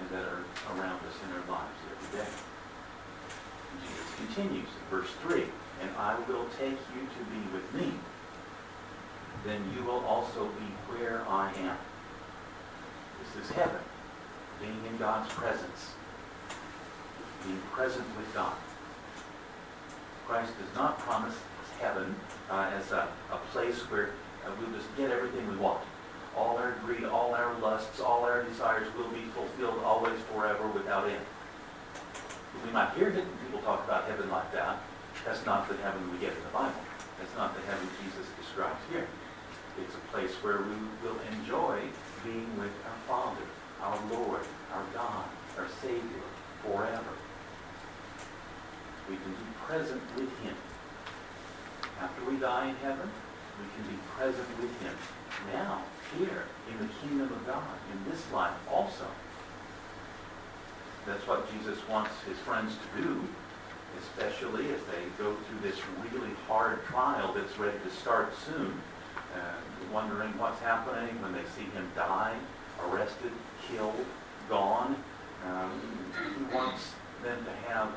[0.00, 0.44] and that are
[0.76, 2.28] around us in our lives every day.
[3.72, 5.44] And Jesus continues in verse 3,
[5.82, 7.92] And I will take you to be with me.
[9.44, 11.76] Then you will also be where I am.
[13.22, 13.80] This is heaven.
[14.60, 15.92] being in God's presence,
[17.44, 18.54] being present with God.
[20.26, 21.34] Christ does not promise
[21.80, 22.14] heaven
[22.50, 24.10] uh, as a, a place where
[24.46, 25.82] uh, we'll just get everything we want.
[26.36, 31.08] All our greed, all our lusts, all our desires will be fulfilled always forever without
[31.08, 31.24] end.
[32.64, 34.78] We might hear people talk about heaven like that.
[35.24, 36.80] That's not the heaven we get in the Bible.
[37.18, 39.06] That's not the heaven Jesus describes here.
[39.82, 41.80] It's a place where we will enjoy
[42.24, 43.46] being with our Father,
[43.82, 44.40] our Lord,
[44.72, 45.24] our God,
[45.58, 46.26] our Savior,
[46.62, 47.14] forever.
[49.08, 50.56] We can be present with Him.
[52.00, 53.08] After we die in heaven,
[53.58, 54.96] we can be present with Him
[55.52, 55.82] now,
[56.18, 59.06] here, in the kingdom of God, in this life also.
[61.06, 63.20] That's what Jesus wants his friends to do,
[64.00, 68.74] especially as they go through this really hard trial that's ready to start soon,
[69.34, 72.34] uh, wondering what's happening when they see him die,
[72.88, 73.30] arrested,
[73.68, 74.04] killed,
[74.48, 74.96] gone.
[75.46, 75.70] Um,
[76.12, 76.92] he wants
[77.22, 77.88] them to have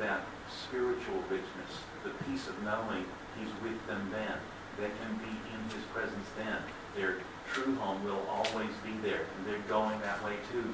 [0.00, 3.04] that spiritual richness, the peace of knowing
[3.38, 4.38] he's with them then.
[4.78, 6.58] They can be in his presence then.
[6.96, 7.18] Their
[7.52, 10.64] true home will always be there, and they're going that way too.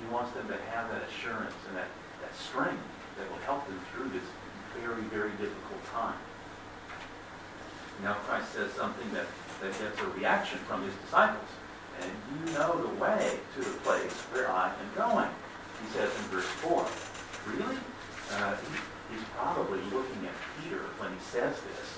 [0.00, 1.88] He wants them to have that assurance and that,
[2.20, 2.82] that strength
[3.18, 4.28] that will help them through this
[4.80, 6.18] very, very difficult time.
[8.02, 9.26] Now Christ says something that,
[9.62, 11.48] that gets a reaction from his disciples.
[12.00, 15.30] And you know the way to the place where I am going.
[15.80, 16.86] He says in verse 4.
[17.48, 17.76] Really?
[18.32, 21.95] Uh, he, he's probably looking at Peter when he says this.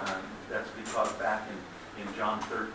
[0.00, 2.70] Um, that's because back in, in John 13,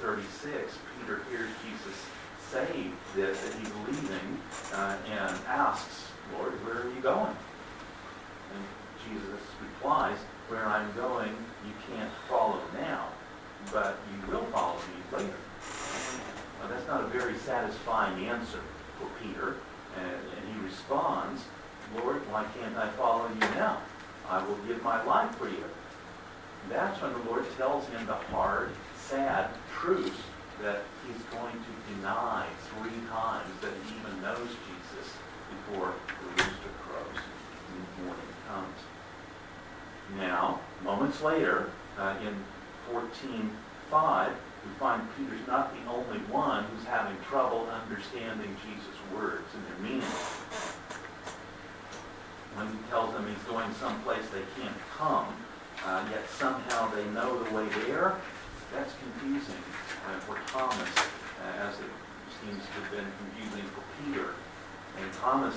[0.00, 2.06] 36, Peter hears Jesus
[2.50, 4.40] say this that he's leaving
[4.74, 7.34] uh, and asks, Lord, where are you going?
[8.54, 8.64] And
[9.08, 10.18] Jesus replies,
[10.48, 11.34] where I'm going,
[11.66, 13.08] you can't follow now,
[13.72, 15.36] but you will follow me later.
[16.68, 18.60] That's not a very satisfying answer
[18.98, 19.56] for Peter,
[19.96, 21.42] and, and he responds,
[21.96, 23.78] Lord, why can't I follow you now?
[24.28, 25.64] I will give my life for you.
[26.68, 30.22] That's when the Lord tells him the hard, sad truth
[30.60, 35.16] that he's going to deny three times that he even knows Jesus
[35.48, 38.78] before the rooster crows and the morning comes.
[40.18, 42.34] Now, moments later, uh, in
[42.92, 44.28] 14.5,
[44.64, 49.90] we find Peter's not the only one who's having trouble understanding Jesus' words and their
[49.90, 50.08] meaning.
[52.56, 55.32] When he tells them he's going someplace they can't come,
[55.86, 58.16] uh, yet somehow they know the way there,
[58.72, 59.62] that's confusing
[60.06, 61.90] uh, for Thomas, uh, as it
[62.42, 64.34] seems to have been confusing for Peter.
[65.00, 65.54] And Thomas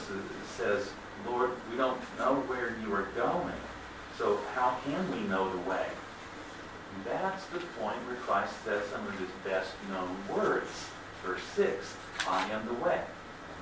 [0.55, 0.89] says,
[1.25, 3.59] Lord, we don't know where you are going,
[4.17, 5.85] so how can we know the way?
[6.95, 10.69] And that's the point where Christ says some of his best known words.
[11.25, 11.95] Verse 6,
[12.27, 13.01] I am the way,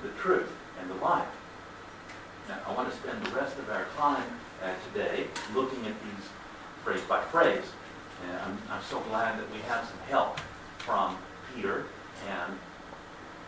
[0.02, 0.50] the truth,
[0.80, 1.28] and the life.
[2.48, 4.24] Now, I want to spend the rest of our time
[4.62, 6.26] uh, today looking at these
[6.84, 7.64] phrase by phrase.
[8.26, 10.38] And I'm, I'm so glad that we have some help
[10.78, 11.16] from
[11.54, 11.86] Peter
[12.28, 12.58] and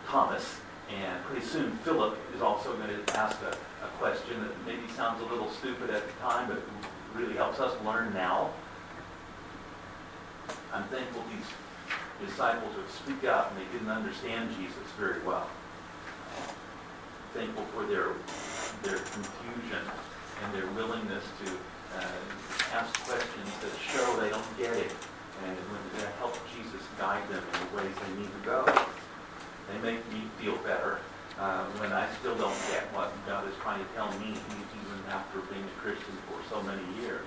[0.07, 0.59] Thomas.
[0.91, 5.22] And pretty soon Philip is also going to ask a, a question that maybe sounds
[5.22, 6.61] a little stupid at the time, but
[7.14, 8.51] really helps us learn now.
[10.72, 15.49] I'm thankful these disciples would speak up and they didn't understand Jesus very well.
[17.35, 18.12] Thankful for their
[18.83, 19.85] their confusion
[20.43, 21.53] and their willingness to
[21.99, 24.93] uh, ask questions that show they don't get it
[25.45, 28.64] and when to help Jesus guide them in the ways they need to go.
[29.68, 30.99] They make me feel better
[31.38, 35.40] uh, when I still don't get what God is trying to tell me, even after
[35.53, 37.26] being a Christian for so many years.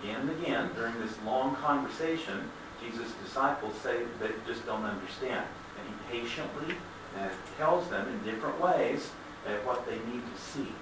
[0.00, 2.48] Again and again, during this long conversation,
[2.80, 5.44] Jesus' disciples say they just don't understand.
[5.78, 6.76] And he patiently
[7.18, 7.28] uh,
[7.58, 9.10] tells them in different ways
[9.46, 10.72] uh, what they need to see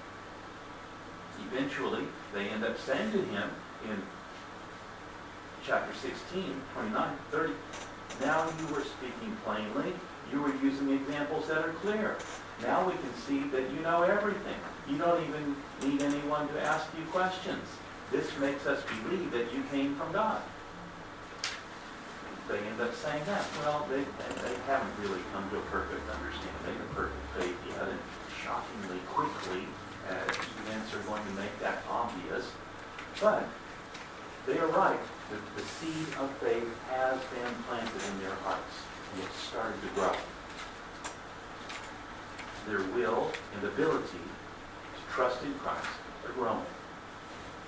[1.47, 3.51] eventually they end up saying to him
[3.89, 4.03] in
[5.67, 7.53] chapter 16, 29, 30,
[8.21, 9.93] now you were speaking plainly.
[10.33, 12.17] You were using examples that are clear.
[12.63, 14.59] Now we can see that you know everything.
[14.89, 17.65] You don't even need anyone to ask you questions.
[18.11, 20.43] This makes us believe that you came from God.
[22.49, 23.45] They end up saying that.
[23.61, 27.89] Well, they, they haven't really come to a perfect understanding, a perfect faith yet.
[27.89, 28.01] And
[28.43, 29.69] shockingly quickly,
[30.09, 32.51] events are going to make that obvious.
[33.21, 33.45] But
[34.47, 35.01] they are right.
[35.31, 38.75] The, the seed of faith has been planted in their hearts.
[39.13, 40.13] And it's started to grow.
[42.67, 45.89] Their will and ability to trust in Christ
[46.27, 46.67] are growing.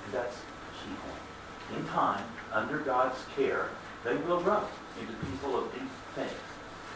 [0.04, 0.36] And that's
[0.80, 1.78] key point.
[1.78, 3.68] In time, under God's care,
[4.04, 4.64] they will grow
[5.00, 6.42] into people of deep faith.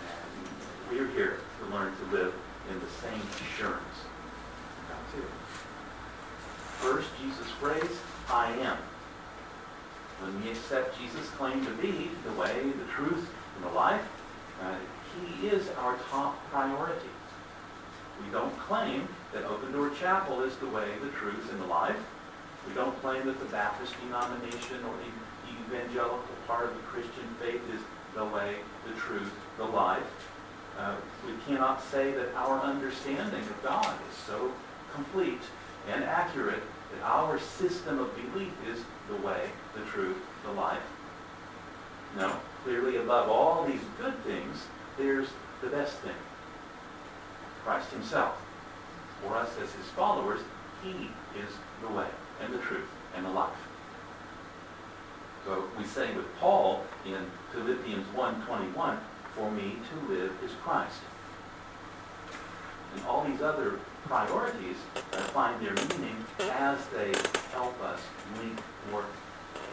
[0.02, 2.34] And we are here to learn to live
[2.70, 3.20] in the same
[3.52, 3.93] assurance.
[6.84, 8.76] First, Jesus' phrase, I am.
[10.20, 13.26] When we accept Jesus' claim to be the way, the truth,
[13.56, 14.04] and the life,
[14.60, 14.74] uh,
[15.16, 17.08] he is our top priority.
[18.22, 21.96] We don't claim that Open Door Chapel is the way, the truth, and the life.
[22.68, 27.62] We don't claim that the Baptist denomination or the evangelical part of the Christian faith
[27.72, 27.80] is
[28.14, 28.56] the way,
[28.86, 30.28] the truth, the life.
[30.78, 34.52] Uh, we cannot say that our understanding of God is so
[34.92, 35.40] complete
[35.90, 36.62] and accurate
[36.94, 40.82] that our system of belief is the way, the truth, the life.
[42.16, 44.64] No, clearly above all these good things,
[44.96, 45.28] there's
[45.62, 46.14] the best thing.
[47.64, 48.40] Christ himself.
[49.22, 50.40] For us as his followers,
[50.82, 50.90] he
[51.38, 52.06] is the way
[52.42, 53.52] and the truth and the life.
[55.44, 58.98] So we say with Paul in Philippians 1.21,
[59.34, 61.00] for me to live is Christ.
[62.94, 64.76] And all these other priorities
[65.32, 67.12] find their meaning as they
[67.52, 68.00] help us
[68.38, 68.58] link
[68.90, 69.04] more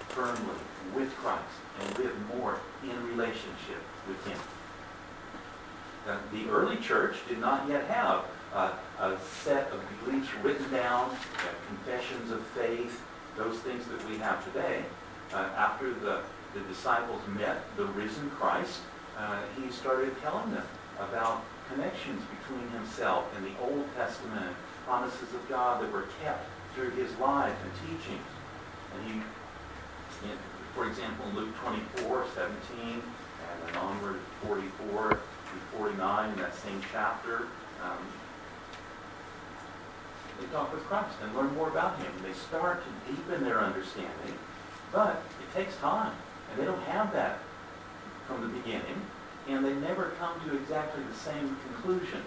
[0.10, 0.56] firmly
[0.96, 1.44] with Christ
[1.80, 4.40] and live more in relationship with Him.
[6.08, 11.10] Uh, the early church did not yet have uh, a set of beliefs written down,
[11.10, 11.18] uh,
[11.68, 13.02] confessions of faith,
[13.38, 14.84] those things that we have today.
[15.34, 16.22] Uh, after the,
[16.54, 18.80] the disciples met the risen Christ,
[19.18, 20.66] uh, he started telling them
[21.00, 21.44] about
[21.74, 24.56] connections between himself and the Old Testament
[24.86, 28.28] promises of God that were kept through his life and teachings.
[28.96, 29.14] And he,
[30.28, 30.38] in,
[30.76, 33.02] for example, in Luke 24, 17, and
[33.66, 37.48] then onward 44 through 49 in that same chapter,
[37.84, 37.98] um,
[40.40, 42.12] they talk with Christ and learn more about him.
[42.24, 44.34] They start to deepen their understanding,
[44.92, 46.14] but it takes time.
[46.52, 47.40] And they don't have that
[48.28, 49.02] from the beginning
[49.48, 52.22] and they never come to exactly the same conclusion.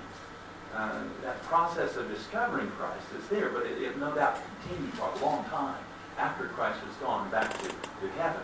[0.75, 5.09] Uh, that process of discovering Christ is there, but it, it, no doubt continued for
[5.09, 5.79] a long time
[6.19, 8.43] after Christ was gone back to, to heaven.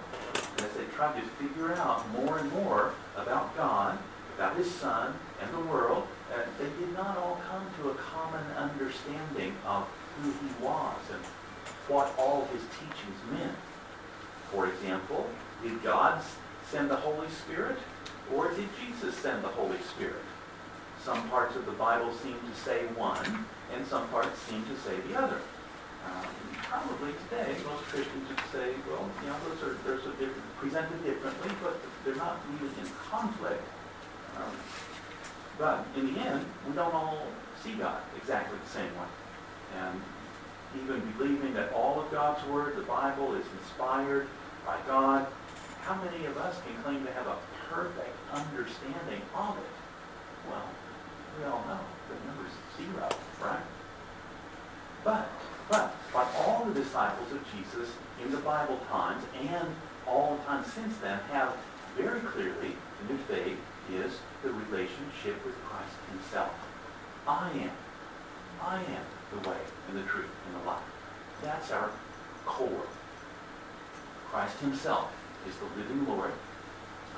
[0.57, 3.99] And as they tried to figure out more and more about God,
[4.37, 5.13] about His Son,
[5.43, 10.31] and the world, uh, they did not all come to a common understanding of who
[10.31, 11.21] He was and
[11.89, 13.57] what all His teachings meant.
[14.53, 15.27] For example,
[15.63, 16.23] did God
[16.71, 17.77] send the Holy Spirit?
[18.35, 20.23] Or did Jesus send the Holy Spirit?
[21.03, 24.97] Some parts of the Bible seem to say one, and some parts seem to say
[25.09, 25.41] the other.
[26.07, 26.27] Um,
[26.63, 31.03] probably today, most Christians would say, well, you know, those are, those are different, presented
[31.05, 33.63] differently, but they're not really in conflict.
[34.37, 34.55] Um,
[35.59, 37.27] but in the end, we don't all
[37.63, 39.11] see God exactly the same way.
[39.79, 40.01] And
[40.83, 44.29] even believing that all of God's Word, the Bible, is inspired
[44.65, 45.27] by God,
[45.83, 47.37] how many of us can claim to have a
[47.71, 49.75] perfect understanding of it?
[50.51, 50.69] Well,
[51.39, 53.09] we all know the number's zero,
[53.43, 53.63] right?
[55.05, 55.29] But,
[55.71, 59.69] but, like all the disciples of Jesus in the Bible times and
[60.07, 61.55] all the time since then have
[61.97, 63.59] very clearly the new faith
[63.93, 64.13] is
[64.43, 66.53] the relationship with Christ himself.
[67.27, 67.71] I am.
[68.63, 69.57] I am the way
[69.89, 70.83] and the truth and the life.
[71.43, 71.91] That's our
[72.45, 72.87] core.
[74.31, 75.11] Christ himself
[75.49, 76.33] is the living Lord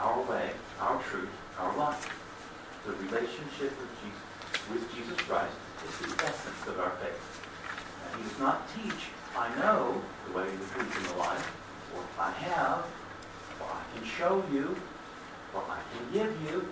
[0.03, 0.50] our way,
[0.80, 2.11] our truth, our life.
[2.84, 5.55] The relationship with Jesus, with Jesus Christ
[5.86, 7.22] is the essence of our faith.
[8.11, 11.57] And he does not teach, I know the way, the truth, and the life,
[11.94, 12.84] or I have,
[13.61, 14.76] or I can show you,
[15.55, 16.66] or I can give you.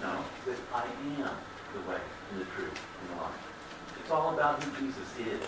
[0.00, 0.14] No,
[0.46, 0.84] that I
[1.22, 1.30] am
[1.74, 3.40] the way, and the truth, and the life.
[4.00, 5.42] It's all about who Jesus is.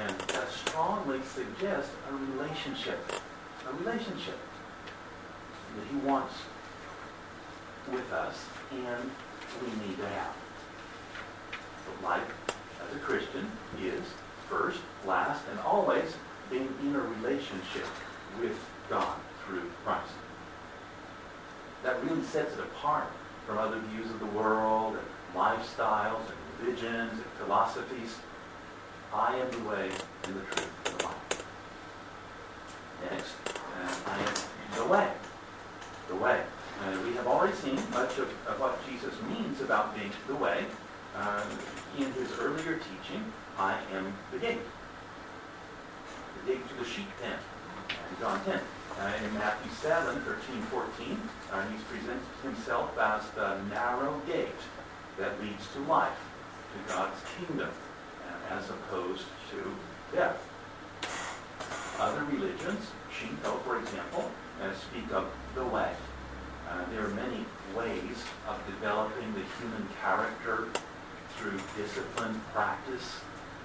[0.00, 2.98] And that strongly suggests a relationship.
[3.68, 4.38] A relationship
[5.76, 6.34] that he wants
[7.92, 9.10] with us and
[9.62, 10.34] we need to have.
[11.86, 12.32] The life
[12.86, 13.50] as a Christian
[13.82, 14.02] is
[14.48, 16.14] first, last, and always
[16.50, 17.86] being in a relationship
[18.40, 18.58] with
[18.88, 20.12] God through Christ.
[21.82, 23.06] That really sets it apart
[23.46, 28.16] from other views of the world and lifestyles and religions and philosophies.
[29.14, 29.90] I am the way
[30.24, 31.44] and the truth and the life.
[33.10, 33.34] Next,
[34.06, 35.10] I am the way
[36.10, 36.42] the way.
[36.82, 40.64] Uh, we have already seen much of, of, what Jesus means about being the way
[41.16, 41.44] uh,
[41.98, 43.24] in his earlier teaching,
[43.58, 44.58] I am the gate.
[46.40, 47.38] The gate to the sheep pen,
[47.88, 48.60] in John 10.
[48.98, 51.20] Uh, in Matthew 7, 13, 14,
[51.52, 54.62] uh, he's presented himself as the narrow gate
[55.18, 56.18] that leads to life,
[56.74, 60.38] to God's kingdom, uh, as opposed to death.
[61.98, 64.30] Other religions, Shinto, for example,
[64.62, 65.92] uh, speak of the way.
[66.68, 67.44] Uh, there are many
[67.74, 70.68] ways of developing the human character
[71.36, 73.20] through disciplined practice,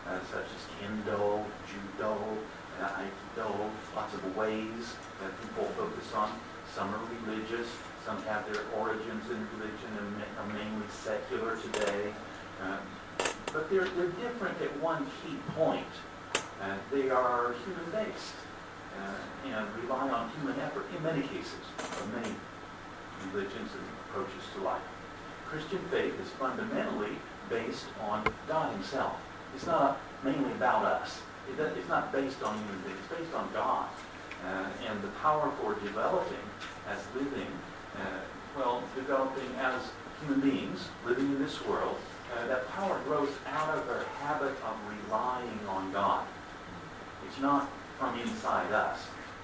[0.08, 2.18] uh, such as kendo, judo,
[2.82, 6.32] uh, aikido, lots of ways that people focus on.
[6.74, 7.68] Some are religious,
[8.06, 12.14] some have their origins in religion and are mainly secular today.
[12.64, 12.80] Um,
[13.54, 15.86] but they're, they're different at one key point.
[16.62, 18.34] Uh, they are human-based
[19.02, 22.36] uh, and rely on human effort in many cases, of many
[23.32, 24.82] religions and approaches to life.
[25.46, 27.16] Christian faith is fundamentally
[27.50, 29.16] based on God himself.
[29.56, 31.22] It's not mainly about us.
[31.50, 32.98] It's not based on human beings.
[33.00, 33.88] It's based on God.
[34.46, 36.46] Uh, and the power for developing
[36.89, 37.48] as living,
[37.96, 38.20] uh,
[38.58, 39.82] well, developing as
[40.22, 41.98] human beings, living in this world,
[42.36, 44.76] uh, that power grows out of our habit of
[45.08, 46.26] relying on God.
[47.28, 47.70] It's not
[48.00, 49.00] from inside us.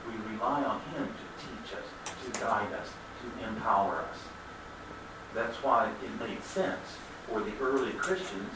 [0.08, 1.86] We rely on Him to teach us,
[2.26, 2.90] to guide us,
[3.22, 4.18] to empower us.
[5.34, 6.98] That's why it made sense
[7.28, 8.52] for the early Christians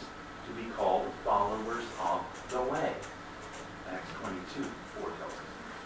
[0.47, 2.93] to be called followers of the way.
[3.89, 4.63] Acts 22,
[4.99, 5.39] 4 tells us.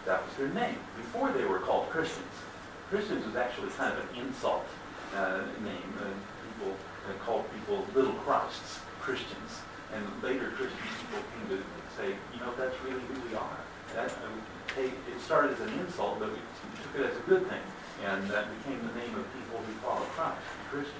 [0.05, 2.25] That was their name before they were called Christians.
[2.89, 4.65] Christians was actually kind of an insult
[5.15, 5.93] uh, name.
[5.99, 6.09] Uh,
[6.57, 6.75] people
[7.07, 9.61] uh, called people little Christs, Christians.
[9.93, 11.63] And later Christian people came to
[11.97, 13.59] say, you know, that's really who we are.
[13.95, 14.11] That,
[14.77, 16.37] it started as an insult, but we
[16.83, 17.61] took it as a good thing.
[18.05, 20.37] And that became the name of people who follow Christ,
[20.71, 20.93] Christian.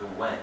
[0.00, 0.38] The way.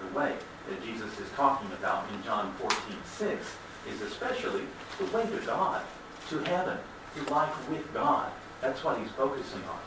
[0.00, 0.34] The way
[0.68, 3.46] that Jesus is talking about in John 14, 6
[3.88, 4.62] is especially
[4.98, 5.82] the way to God,
[6.30, 6.78] to heaven,
[7.16, 8.32] to life with God.
[8.60, 9.80] That's what he's focusing on.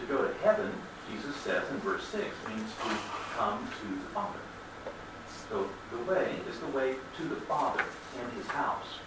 [0.00, 0.72] To go to heaven,
[1.10, 2.96] Jesus says in verse 6, means to
[3.36, 4.38] come to the Father.
[5.50, 7.84] So the way is the way to the Father
[8.20, 8.97] and his house.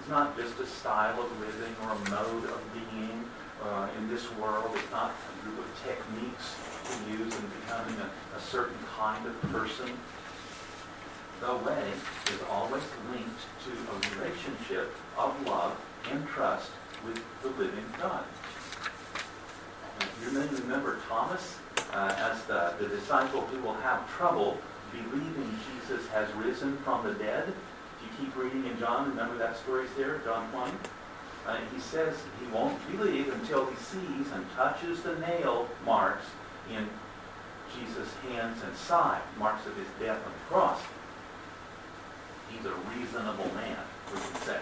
[0.00, 3.22] It's not just a style of living or a mode of being
[3.62, 4.70] uh, in this world.
[4.74, 6.56] It's not a group of techniques
[6.88, 9.92] to use in becoming a, a certain kind of person.
[11.40, 11.84] The way
[12.32, 12.82] is always
[13.12, 15.78] linked to a relationship of love
[16.10, 16.70] and trust
[17.04, 18.24] with the living God.
[20.24, 21.58] You may remember Thomas
[21.92, 24.56] uh, as the, the disciple who will have trouble
[24.92, 27.52] believing Jesus has risen from the dead.
[28.20, 30.70] Keep reading in John, remember that story's there, John 1?
[31.46, 36.26] Uh, he says he won't believe until he sees and touches the nail marks
[36.70, 36.86] in
[37.74, 40.80] Jesus' hands and side, marks of his death on the cross.
[42.50, 43.78] He's a reasonable man,
[44.12, 44.60] we can say.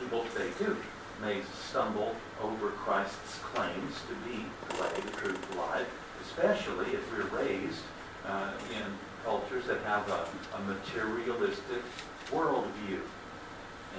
[0.00, 0.78] People today, too,
[1.20, 5.90] may stumble over Christ's claims to be the way, the truth, the life,
[6.22, 7.82] especially if we're raised
[8.26, 8.86] uh, in
[9.24, 11.82] cultures that have a, a materialistic
[12.30, 13.00] worldview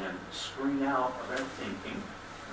[0.04, 2.02] and screen out of our thinking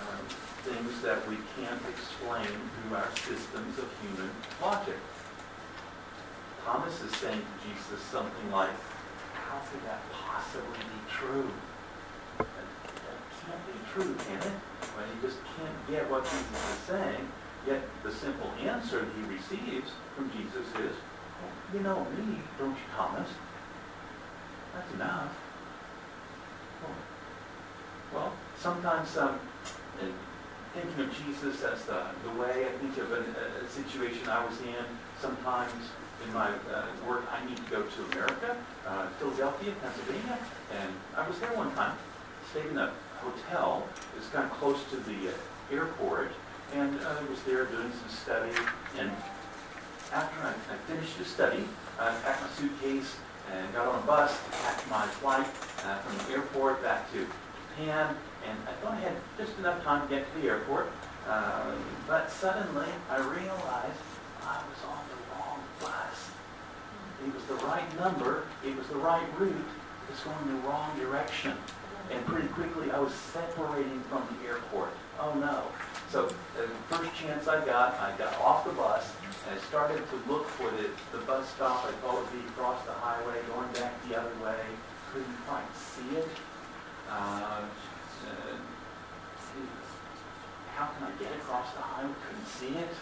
[0.01, 0.17] uh,
[0.63, 4.97] things that we can't explain through our systems of human logic.
[6.65, 8.71] Thomas is saying to Jesus something like,
[9.35, 11.51] how could that possibly be true?
[12.39, 14.57] That, that can't be true, can it?
[14.95, 17.29] When he just can't get what Jesus is saying,
[17.67, 21.12] yet the simple answer he receives from Jesus is, well,
[21.75, 23.29] you know me, don't you, Thomas?
[24.75, 25.33] That's enough.
[28.13, 29.41] Well, sometimes um,
[30.75, 33.25] thinking of Jesus as the, the way, I think of a,
[33.65, 34.85] a situation I was in
[35.21, 35.73] sometimes
[36.27, 38.57] in my uh, work, I need to go to America,
[38.87, 40.39] uh, Philadelphia, Pennsylvania,
[40.81, 41.97] and I was there one time,
[42.51, 46.33] stayed in a hotel, it's kind of close to the uh, airport,
[46.75, 48.53] and I was there doing some study,
[48.99, 49.11] and
[50.13, 51.65] after I, I finished the study,
[51.99, 53.17] I packed my suitcase
[53.53, 55.47] and got on a bus to catch my flight
[55.85, 57.27] uh, from the airport back to
[57.77, 58.15] Japan,
[58.47, 60.91] and I thought I had just enough time to get to the airport,
[61.29, 61.73] uh,
[62.07, 64.01] but suddenly I realized
[64.43, 66.31] I was on the wrong bus.
[67.27, 70.91] It was the right number, it was the right route, it was going the wrong
[70.99, 71.55] direction.
[72.11, 74.91] And pretty quickly I was separating from the airport.
[75.19, 75.63] Oh no.
[76.11, 79.13] So the first chance I got, I got off the bus
[79.51, 82.93] I started to look for the, the bus stop I thought would be across the
[82.93, 84.61] highway, going back the other way.
[85.13, 86.29] Couldn't quite see it.
[87.11, 88.57] Uh, uh,
[90.77, 92.13] how can I get across the highway?
[92.29, 92.95] Couldn't see it.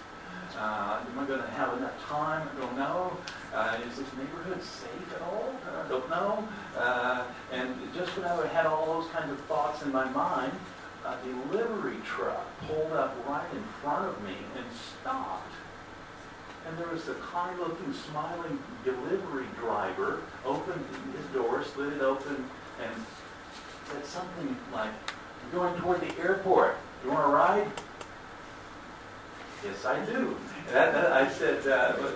[0.57, 2.49] Uh, am I going to have enough time?
[2.49, 3.17] I don't know.
[3.55, 5.55] Uh, is this neighborhood safe at all?
[5.85, 6.49] I don't know.
[6.77, 10.53] Uh, and just when I had all those kinds of thoughts in my mind,
[11.05, 14.65] a delivery truck pulled up right in front of me and
[15.01, 15.53] stopped.
[16.71, 20.85] And there was a kind-looking, smiling delivery driver, opened
[21.17, 22.49] his door, slid it open,
[22.81, 23.05] and
[23.91, 24.93] said something like,
[25.43, 26.77] I'm going toward the airport.
[27.05, 27.67] You want to ride?
[29.65, 30.37] Yes, I do.
[30.73, 32.13] That, that, I said, uh, uh,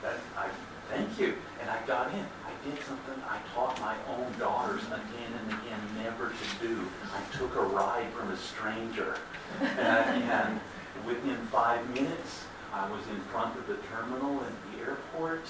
[0.00, 0.48] that, I,
[0.88, 1.34] thank you.
[1.60, 2.24] And I got in.
[2.46, 6.88] I did something I taught my own daughters again and again never to do.
[7.14, 9.18] I took a ride from a stranger.
[9.60, 10.60] And, and
[11.04, 15.44] within five minutes, I was in front of the terminal at the airport,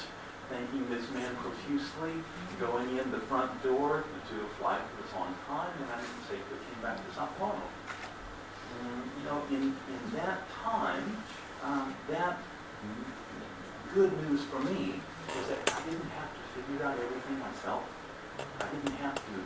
[0.51, 2.19] thanking this man profusely,
[2.59, 6.59] going in the front door to a flight that was on time, and I safely
[6.67, 7.63] came back to Sao Paulo.
[8.83, 11.17] Mm, you know, in, in that time,
[11.63, 12.39] um, that
[13.95, 14.95] good news for me
[15.37, 17.85] was that I didn't have to figure out everything myself.
[18.61, 19.37] I didn't have to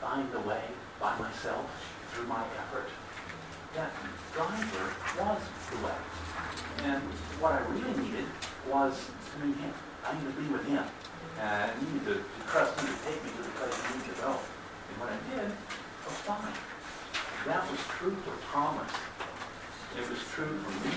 [0.00, 0.62] find the way
[1.00, 1.66] by myself
[2.12, 2.88] through my effort.
[3.74, 3.90] That
[4.32, 4.86] driver
[5.18, 5.98] was the way.
[6.86, 7.02] And
[7.42, 8.26] what I really needed
[8.70, 9.74] was to meet him.
[10.06, 10.86] I needed to be with him.
[11.42, 14.14] And I needed to, to trust him to take me to the place I needed
[14.14, 14.32] to go.
[14.38, 16.54] And when I did, I was fine.
[17.50, 18.94] That was true or promise.
[19.98, 20.94] It was true for me.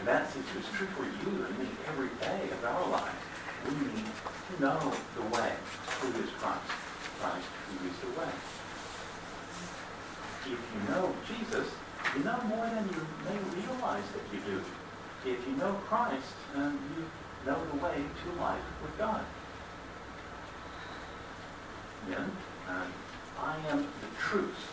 [0.00, 3.24] And that's it was true for you and me every day of our lives.
[3.68, 4.80] We need to know
[5.20, 5.52] the way.
[6.00, 6.64] Who is Christ?
[7.20, 8.32] Christ who is the way.
[10.48, 11.68] If you know Jesus,
[12.14, 14.62] you know more than you may realize that you do.
[15.30, 17.04] If you know Christ, then you
[17.44, 19.24] know the way to life with God.
[22.08, 22.30] Then,
[22.68, 22.84] uh,
[23.40, 24.70] I am the truth.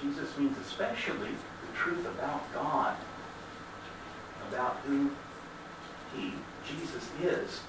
[0.00, 2.96] Jesus means especially the truth about God,
[4.48, 5.10] about who
[6.14, 6.32] He,
[6.66, 7.60] Jesus, is,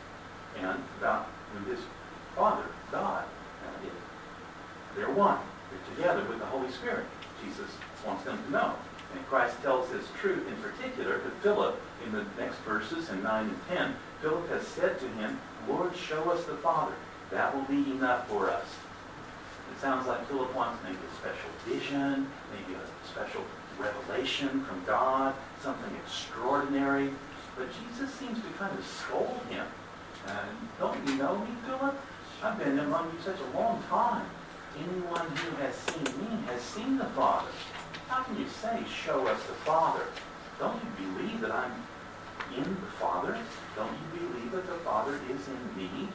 [0.60, 1.80] and about who His
[2.36, 3.26] Father, God,
[3.84, 3.92] is.
[4.96, 5.40] They're one.
[5.70, 7.06] They're together with the Holy Spirit.
[7.44, 7.72] Jesus
[8.10, 8.74] wants them to know.
[9.14, 13.46] And Christ tells this truth in particular to Philip in the next verses in 9
[13.46, 13.96] and 10.
[14.22, 16.94] Philip has said to him, Lord, show us the Father.
[17.32, 18.66] That will be enough for us.
[19.72, 23.44] It sounds like Philip wants maybe a special vision, maybe a special
[23.80, 27.12] revelation from God, something extraordinary.
[27.56, 29.66] But Jesus seems to kind of scold him.
[30.28, 31.96] And don't you know me, Philip?
[32.42, 34.26] I've been among you such a long time.
[34.78, 37.50] Anyone who has seen me has seen the Father.
[38.10, 40.02] How can you say, show us the Father?
[40.58, 41.72] Don't you believe that I'm
[42.58, 43.38] in the Father?
[43.76, 46.10] Don't you believe that the Father is in me?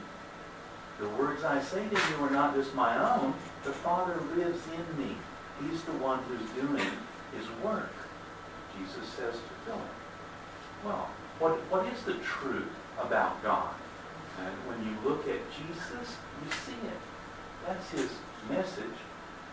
[0.99, 3.33] The words I say to you are not just my own.
[3.63, 5.15] The Father lives in me.
[5.61, 6.91] He's the one who's doing
[7.37, 7.93] his work.
[8.77, 9.81] Jesus says to Philip.
[10.83, 13.73] Well, what, what is the truth about God?
[14.43, 16.99] And when you look at Jesus, you see it.
[17.65, 18.09] That's his
[18.49, 18.99] message.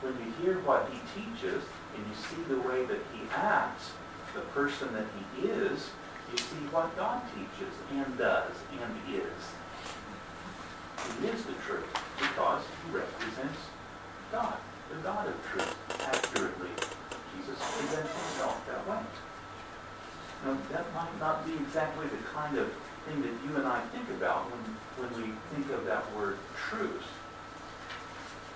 [0.00, 1.62] When you hear what he teaches
[1.96, 3.92] and you see the way that he acts,
[4.34, 5.90] the person that he is,
[6.30, 9.42] you see what God teaches and does and is.
[11.20, 11.84] He is the truth
[12.16, 13.60] because he represents
[14.30, 14.56] God,
[14.88, 16.72] the God of truth, accurately.
[17.36, 19.02] Jesus presents himself that way.
[20.44, 22.72] Now, that might not be exactly the kind of
[23.06, 24.62] thing that you and I think about when,
[25.04, 27.04] when we think of that word truth.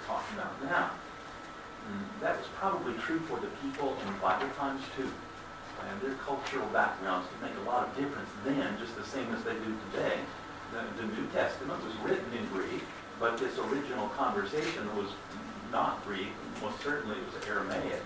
[0.06, 0.90] Talking about now.
[2.20, 5.10] That was probably true for the people in Bible times too.
[5.88, 9.44] And their cultural backgrounds could make a lot of difference then, just the same as
[9.44, 10.18] they do today.
[10.72, 12.82] The, the New Testament was written in Greek,
[13.20, 15.08] but this original conversation was
[15.70, 16.32] not Greek.
[16.62, 18.02] Most certainly it was Aramaic.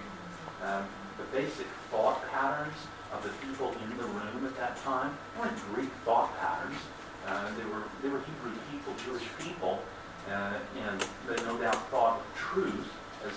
[0.62, 0.84] Um,
[1.16, 2.76] the basic thought patterns
[3.12, 6.78] of the people in the room at that time weren't Greek thought patterns.
[7.26, 9.82] Uh, they were they were Hebrew people, Jewish people,
[10.30, 10.54] uh,
[10.84, 12.88] and they no doubt thought of truth
[13.26, 13.32] as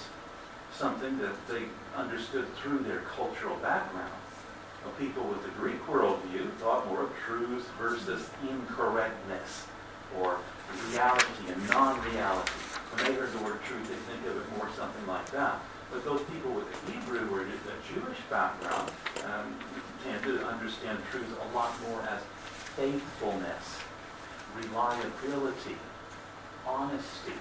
[0.75, 1.63] something that they
[1.95, 4.11] understood through their cultural background.
[4.83, 9.67] Well, people with the Greek worldview thought more of truth versus incorrectness,
[10.19, 10.39] or
[10.89, 12.51] reality and non-reality.
[12.91, 15.59] When they heard the word truth, they think of it more something like that.
[15.91, 18.91] But those people with the Hebrew or the Jewish background
[19.25, 19.55] um,
[20.03, 22.21] tend to understand truth a lot more as
[22.75, 23.77] faithfulness,
[24.57, 25.77] reliability,
[26.67, 27.37] honesty.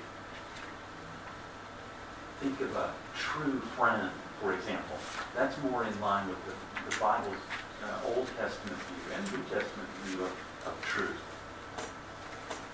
[2.43, 4.97] Think of a true friend, for example.
[5.37, 7.39] That's more in line with the, the Bible's
[7.85, 10.35] uh, Old Testament view and New Testament view of,
[10.67, 11.23] of truth.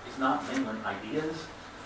[0.07, 1.45] It's not mainly ideas,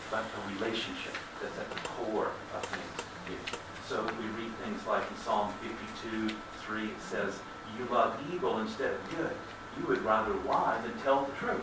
[0.09, 1.11] but a relationship
[1.41, 3.59] that's at the core of things.
[3.89, 5.51] So we read things like in Psalm
[5.99, 7.37] 52, 3, it says,
[7.77, 9.35] You love evil instead of good.
[9.77, 11.59] You would rather lie than tell the truth.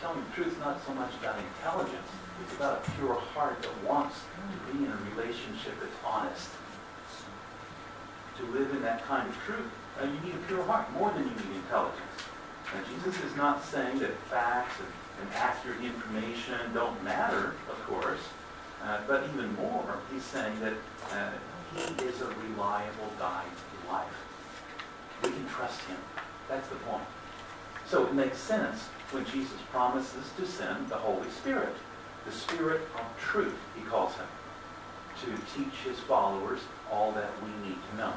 [0.00, 2.08] Telling the truth is not so much about intelligence.
[2.42, 6.48] It's about a pure heart that wants to be in a relationship that's honest.
[8.38, 9.70] To live in that kind of truth,
[10.00, 12.00] uh, you need a pure heart more than you need intelligence.
[12.72, 14.88] Now, Jesus is not saying that facts and,
[15.20, 18.20] and accurate information don't matter, of course,
[18.84, 20.74] uh, but even more, he's saying that
[21.12, 21.30] uh,
[21.74, 24.06] he is a reliable guide to life.
[25.22, 25.98] We can trust him.
[26.48, 27.04] That's the point.
[27.86, 31.74] So it makes sense when Jesus promises to send the Holy Spirit,
[32.26, 34.26] the Spirit of truth, he calls him,
[35.24, 36.60] to teach his followers
[36.90, 38.12] all that we need to know.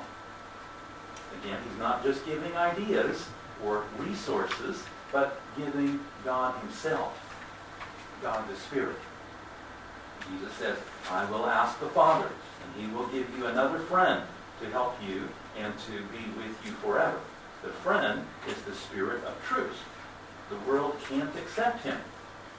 [1.41, 3.27] Again, he's not just giving ideas
[3.65, 7.17] or resources, but giving God himself,
[8.21, 8.97] God the Spirit.
[10.29, 10.77] Jesus says,
[11.09, 14.23] I will ask the Father, and he will give you another friend
[14.61, 15.27] to help you
[15.57, 17.19] and to be with you forever.
[17.63, 19.77] The friend is the Spirit of truth.
[20.49, 21.97] The world can't accept him.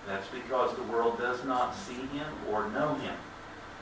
[0.07, 3.15] That's because the world does not see him or know him.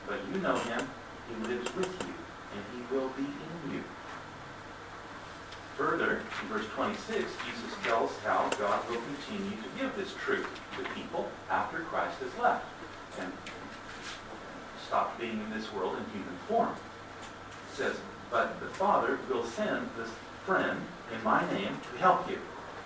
[0.07, 0.87] But you know him,
[1.27, 2.13] he lives with you,
[2.53, 3.83] and he will be in you.
[5.77, 10.47] Further, in verse 26, Jesus tells how God will continue to give this truth
[10.77, 12.65] to people after Christ has left
[13.19, 13.31] and
[14.87, 16.69] stopped being in this world in human form.
[16.69, 17.95] It says,
[18.29, 20.09] but the Father will send this
[20.45, 20.79] friend
[21.13, 22.37] in my name to help you.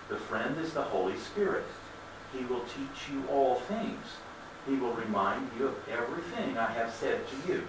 [0.07, 1.65] The friend is the Holy Spirit.
[2.33, 4.05] He will teach you all things.
[4.67, 7.63] He will remind you of everything I have said to you.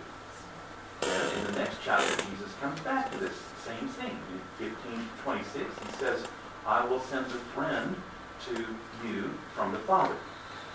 [1.01, 3.35] Then in the next chapter, Jesus comes back to this
[3.65, 4.19] same thing.
[4.61, 6.27] In 1526, he says,
[6.67, 7.95] I will send a friend
[8.47, 8.67] to
[9.07, 10.17] you from the Father.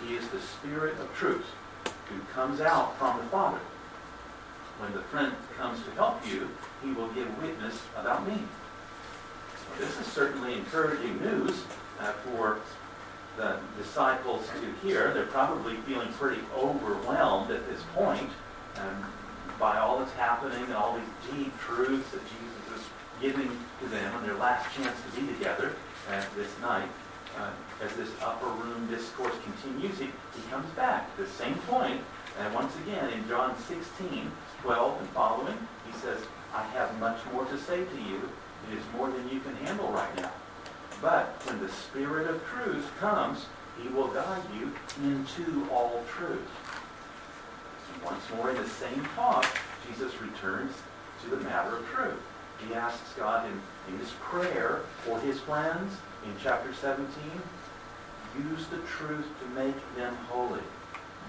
[0.06, 1.46] He is the Spirit of truth
[2.08, 3.60] who comes out from the Father.
[4.78, 6.48] When the friend comes to help you,
[6.82, 8.38] he will give witness about me.
[9.78, 11.64] This is certainly encouraging news
[12.00, 12.60] uh, for
[13.36, 15.12] the disciples to hear.
[15.12, 18.30] They're probably feeling pretty overwhelmed at this point
[18.76, 19.06] um,
[19.58, 22.86] by all that's happening and all these deep truths that Jesus is
[23.20, 25.74] giving to them on their last chance to be together
[26.10, 26.88] uh, this night.
[27.36, 27.50] Uh,
[27.84, 32.00] as this upper room discourse continues, he, he comes back to the same point,
[32.38, 34.30] and once again in John 16,
[34.62, 36.18] 12 and following, he says,
[36.54, 38.30] I have much more to say to you.
[38.70, 40.30] It is more than you can handle right now.
[41.04, 43.44] But when the Spirit of truth comes,
[43.78, 44.72] he will guide you
[45.04, 46.48] into all truth.
[48.02, 49.44] Once more in the same talk,
[49.86, 50.72] Jesus returns
[51.22, 52.22] to the matter of truth.
[52.66, 55.92] He asks God in, in his prayer for his friends
[56.24, 57.06] in chapter 17,
[58.38, 60.62] use the truth to make them holy.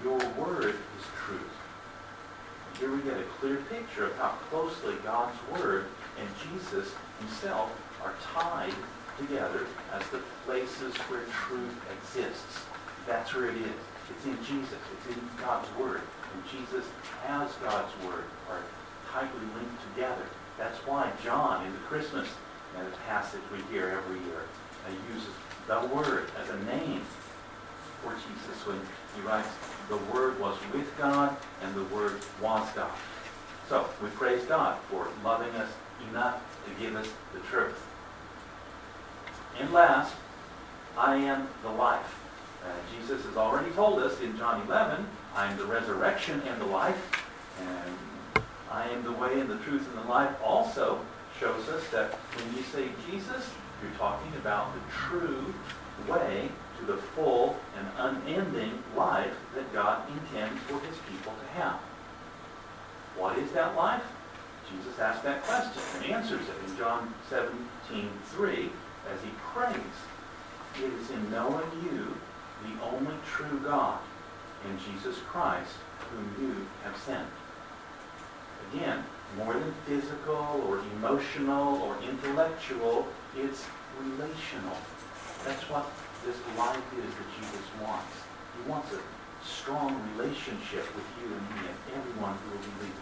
[0.02, 1.42] Your word is truth.
[2.80, 5.84] Here we get a clear picture of how closely God's word
[6.18, 7.70] and Jesus himself
[8.02, 8.72] are tied
[9.18, 12.64] together as the places where truth exists.
[13.06, 13.80] That's where it is.
[14.10, 14.78] It's in Jesus.
[14.98, 16.00] It's in God's Word.
[16.34, 16.86] And Jesus
[17.26, 18.62] has God's Word are
[19.12, 20.26] tightly linked together.
[20.58, 22.28] That's why John, in the Christmas
[23.08, 24.42] passage we hear every year,
[24.86, 25.30] uh, uses
[25.66, 27.00] the Word as a name
[28.02, 28.80] for Jesus when
[29.14, 29.48] he writes,
[29.88, 32.92] the Word was with God and the Word was God.
[33.68, 35.70] So we praise God for loving us
[36.10, 37.85] enough to give us the truth.
[39.58, 40.14] And last,
[40.96, 42.20] I am the life.
[42.64, 46.66] Uh, Jesus has already told us in John 11, I am the resurrection and the
[46.66, 47.24] life.
[47.60, 51.00] And I am the way and the truth and the life also
[51.40, 53.48] shows us that when you say Jesus,
[53.82, 55.54] you're talking about the true
[56.08, 56.48] way
[56.78, 61.80] to the full and unending life that God intends for his people to have.
[63.16, 64.02] What is that life?
[64.70, 68.70] Jesus asked that question and answers it in John 17, 3
[69.12, 69.96] as he prays,
[70.78, 72.14] it is in knowing you,
[72.64, 73.98] the only true God,
[74.66, 75.72] and Jesus Christ,
[76.10, 77.28] whom you have sent.
[78.72, 79.04] Again,
[79.36, 83.64] more than physical or emotional or intellectual, it's
[84.00, 84.76] relational.
[85.44, 85.86] That's what
[86.24, 88.16] this life is that Jesus wants.
[88.56, 89.00] He wants a
[89.46, 93.00] strong relationship with you and me and everyone who will believe.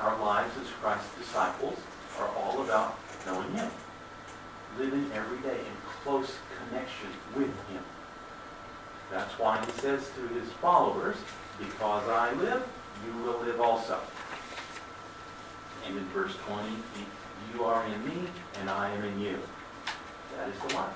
[0.00, 1.78] Our lives as Christ's disciples
[2.18, 3.70] are all about knowing Him
[4.78, 6.32] living every day in close
[6.68, 7.82] connection with him.
[9.10, 11.16] That's why he says to his followers,
[11.58, 12.66] because I live,
[13.04, 13.98] you will live also.
[15.86, 16.68] And in verse 20,
[17.54, 18.28] you are in me
[18.60, 19.38] and I am in you.
[20.36, 20.94] That is the life.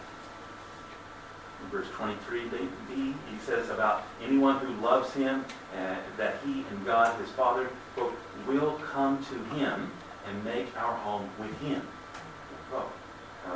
[1.62, 5.44] In verse 23b, he says about anyone who loves him,
[5.76, 8.14] uh, that he and God, his Father, quote,
[8.46, 9.90] will come to him
[10.28, 11.82] and make our home with him.
[12.70, 12.92] Quote.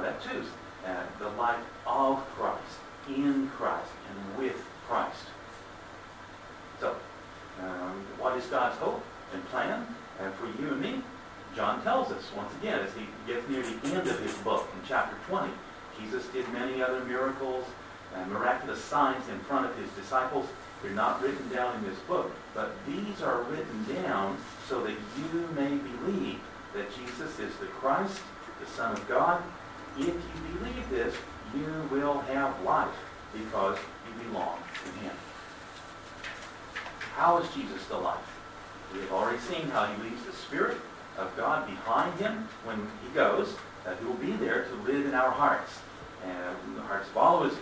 [0.03, 0.45] That too
[0.87, 2.79] uh, the life of Christ,
[3.09, 4.57] in Christ, and with
[4.89, 5.25] Christ.
[6.81, 6.97] So,
[7.61, 9.03] um, what is God's hope
[9.35, 9.87] and plan
[10.21, 11.03] uh, for you and me?
[11.57, 14.89] John tells us, once again, as he gets near the end of his book in
[14.89, 15.51] chapter 20,
[16.01, 17.65] Jesus did many other miracles
[18.15, 20.47] and miraculous signs in front of his disciples.
[20.83, 24.37] They're not written down in this book, but these are written down
[24.69, 26.39] so that you may believe
[26.75, 28.21] that Jesus is the Christ,
[28.61, 29.43] the Son of God.
[29.99, 31.15] If you believe this,
[31.55, 32.95] you will have life
[33.33, 35.13] because you belong to him.
[37.15, 38.19] How is Jesus the life?
[38.95, 40.79] We have already seen how he leaves the Spirit
[41.19, 45.15] of God behind him when he goes, that he will be there to live in
[45.15, 45.81] our hearts.
[46.25, 47.55] And the hearts of all his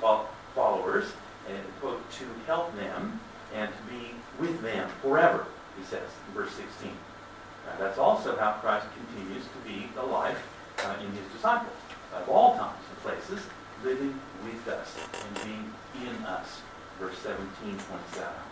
[0.55, 1.07] followers,
[1.49, 3.21] and quote, to help them
[3.55, 5.47] and to be with them forever,
[5.79, 6.91] he says in verse 16.
[6.91, 10.39] Uh, that's also how Christ continues to be the life
[10.85, 11.73] uh, in his disciples,
[12.17, 13.47] of all times and places,
[13.85, 16.61] living with us and being in us.
[16.99, 18.47] Verse 17 points that out.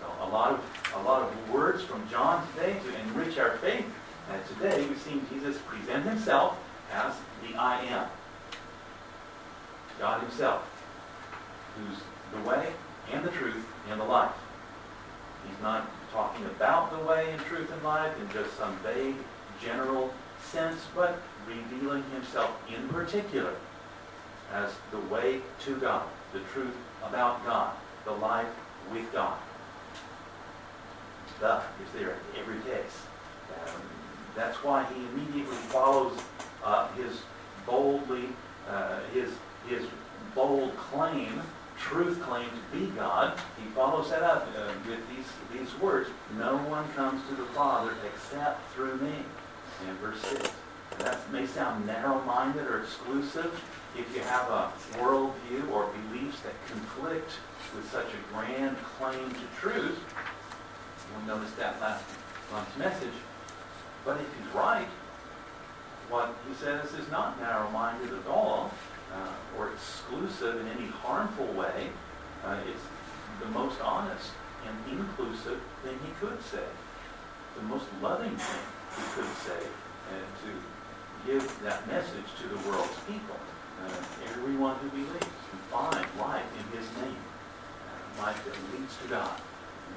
[0.00, 0.60] So a lot of
[0.94, 3.86] a lot of words from John today to enrich our faith.
[4.30, 6.58] And today we've seen Jesus present himself
[6.92, 8.06] as the I am.
[9.98, 10.68] God himself,
[11.76, 11.98] who's
[12.32, 12.72] the way
[13.12, 14.32] and the truth and the life.
[15.48, 19.16] He's not talking about the way and truth and life in just some vague,
[19.64, 20.12] general
[20.42, 23.54] sense, but revealing himself in particular
[24.52, 27.74] as the way to God, the truth about God,
[28.04, 28.48] the life
[28.92, 29.38] with God.
[31.40, 33.02] The is there in every case.
[33.66, 33.82] Um,
[34.34, 36.18] that's why he immediately follows
[36.64, 37.20] uh, his
[37.66, 38.28] boldly,
[38.68, 39.30] uh, his,
[39.68, 39.86] his
[40.34, 41.42] bold claim,
[41.78, 43.38] truth claim to be God.
[43.62, 46.08] He follows that up uh, with these, these words,
[46.38, 49.14] no one comes to the Father except through me.
[49.86, 50.50] In verse 6.
[50.98, 53.62] That may sound narrow-minded or exclusive
[53.96, 57.32] if you have a worldview or beliefs that conflict
[57.74, 59.98] with such a grand claim to truth.
[61.10, 62.04] You'll notice that last
[62.50, 63.14] month's message.
[64.04, 64.88] But if he's right,
[66.08, 68.70] what he says is not narrow-minded at all
[69.12, 71.88] uh, or exclusive in any harmful way.
[72.44, 72.82] Uh, it's
[73.40, 74.30] the most honest
[74.66, 76.64] and inclusive thing he could say.
[77.56, 78.60] The most loving thing
[78.96, 79.66] he could say
[80.12, 80.50] and to
[81.26, 83.36] give that message to the world's people.
[83.84, 83.90] Uh,
[84.30, 85.10] everyone who believes
[85.50, 87.16] can find life in his name.
[87.18, 89.40] Uh, life that leads to God,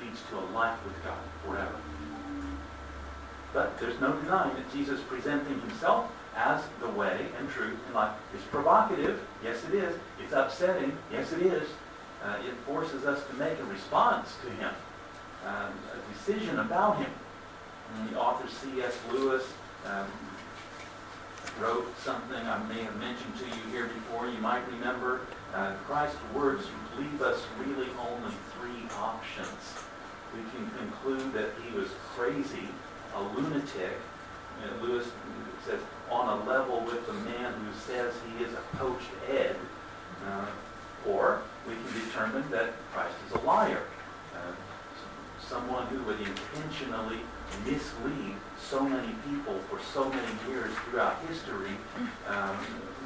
[0.01, 1.75] leads to a life with God forever.
[3.53, 8.15] But there's no denying that Jesus presenting himself as the way and truth and life
[8.35, 9.19] is provocative.
[9.43, 9.95] Yes, it is.
[10.23, 10.97] It's upsetting.
[11.11, 11.67] Yes, it is.
[12.23, 14.71] Uh, it forces us to make a response to him,
[15.45, 17.11] um, a decision about him.
[17.95, 18.97] And the author C.S.
[19.11, 19.43] Lewis
[19.85, 20.05] um,
[21.61, 24.27] wrote something I may have mentioned to you here before.
[24.27, 25.21] You might remember
[25.53, 26.65] uh, Christ's words
[26.97, 29.75] leave us really only three options.
[30.33, 32.67] We can conclude that he was crazy,
[33.15, 33.97] a lunatic.
[34.63, 35.07] And Lewis
[35.65, 35.79] says,
[36.09, 39.55] on a level with the man who says he is a poached egg.
[40.27, 40.45] Uh,
[41.07, 43.83] or we can determine that Christ is a liar.
[44.33, 44.51] Uh,
[45.41, 47.19] someone who would intentionally
[47.65, 51.71] mislead so many people for so many years throughout history
[52.27, 52.57] um,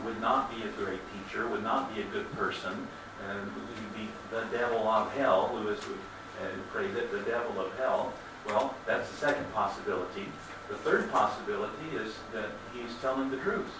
[0.03, 2.87] would not be a great teacher, would not be a good person,
[3.29, 5.97] and would be the devil of hell, Lewis would
[6.41, 8.13] uh, phrase it, the devil of hell.
[8.45, 10.27] Well, that's the second possibility.
[10.69, 13.71] The third possibility is that he's telling the truth,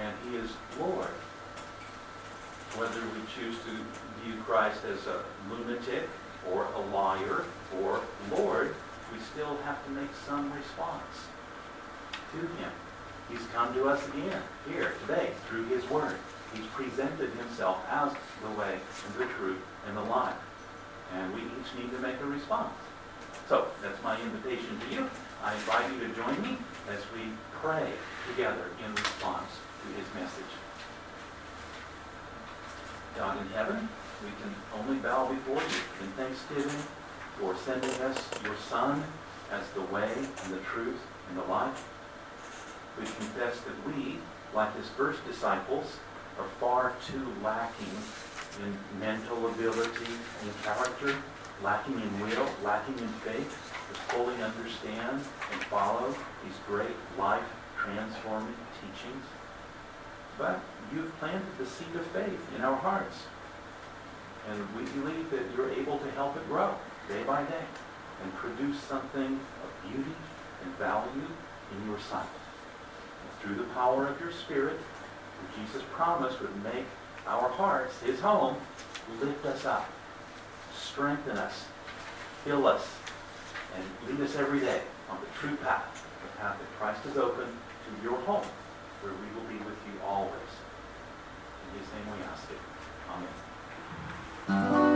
[0.00, 1.10] and he is Lord.
[2.76, 6.08] Whether we choose to view Christ as a lunatic,
[6.50, 7.44] or a liar,
[7.82, 8.74] or Lord,
[9.12, 11.28] we still have to make some response
[12.32, 12.72] to him.
[13.28, 16.16] He's come to us again here today through his word.
[16.54, 18.12] He's presented himself as
[18.42, 20.36] the way and the truth and the life.
[21.14, 22.74] And we each need to make a response.
[23.48, 25.10] So that's my invitation to you.
[25.42, 26.56] I invite you to join me
[26.90, 27.32] as we
[27.62, 27.90] pray
[28.30, 29.50] together in response
[29.82, 30.52] to his message.
[33.16, 33.88] God in heaven,
[34.22, 36.82] we can only bow before you in thanksgiving
[37.40, 39.02] for sending us your Son
[39.50, 40.12] as the way
[40.44, 41.88] and the truth and the life.
[42.98, 44.18] We confess that we,
[44.54, 45.96] like his first disciples,
[46.38, 47.96] are far too lacking
[48.62, 50.12] in mental ability
[50.42, 51.16] and character,
[51.64, 55.20] lacking in will, lacking in faith to fully understand
[55.52, 56.14] and follow
[56.44, 57.42] these great life
[57.78, 59.24] transforming teachings.
[60.36, 60.60] But
[60.92, 63.24] you've planted the seed of faith in our hearts.
[64.50, 66.74] And we believe that you're able to help it grow
[67.10, 67.64] day by day
[68.22, 70.14] and produce something of beauty
[70.64, 71.26] and value
[71.72, 72.22] in your sight.
[72.22, 76.86] And through the power of your Spirit, who Jesus promised would make
[77.26, 78.56] our hearts his home,
[79.20, 79.90] lift us up,
[80.74, 81.66] strengthen us,
[82.44, 82.86] fill us,
[83.74, 84.80] and lead us every day
[85.10, 88.46] on the true path, the path that Christ has opened to your home,
[89.02, 90.32] where we will be with you always.
[91.72, 92.58] In his name we ask it.
[94.48, 94.89] Amen.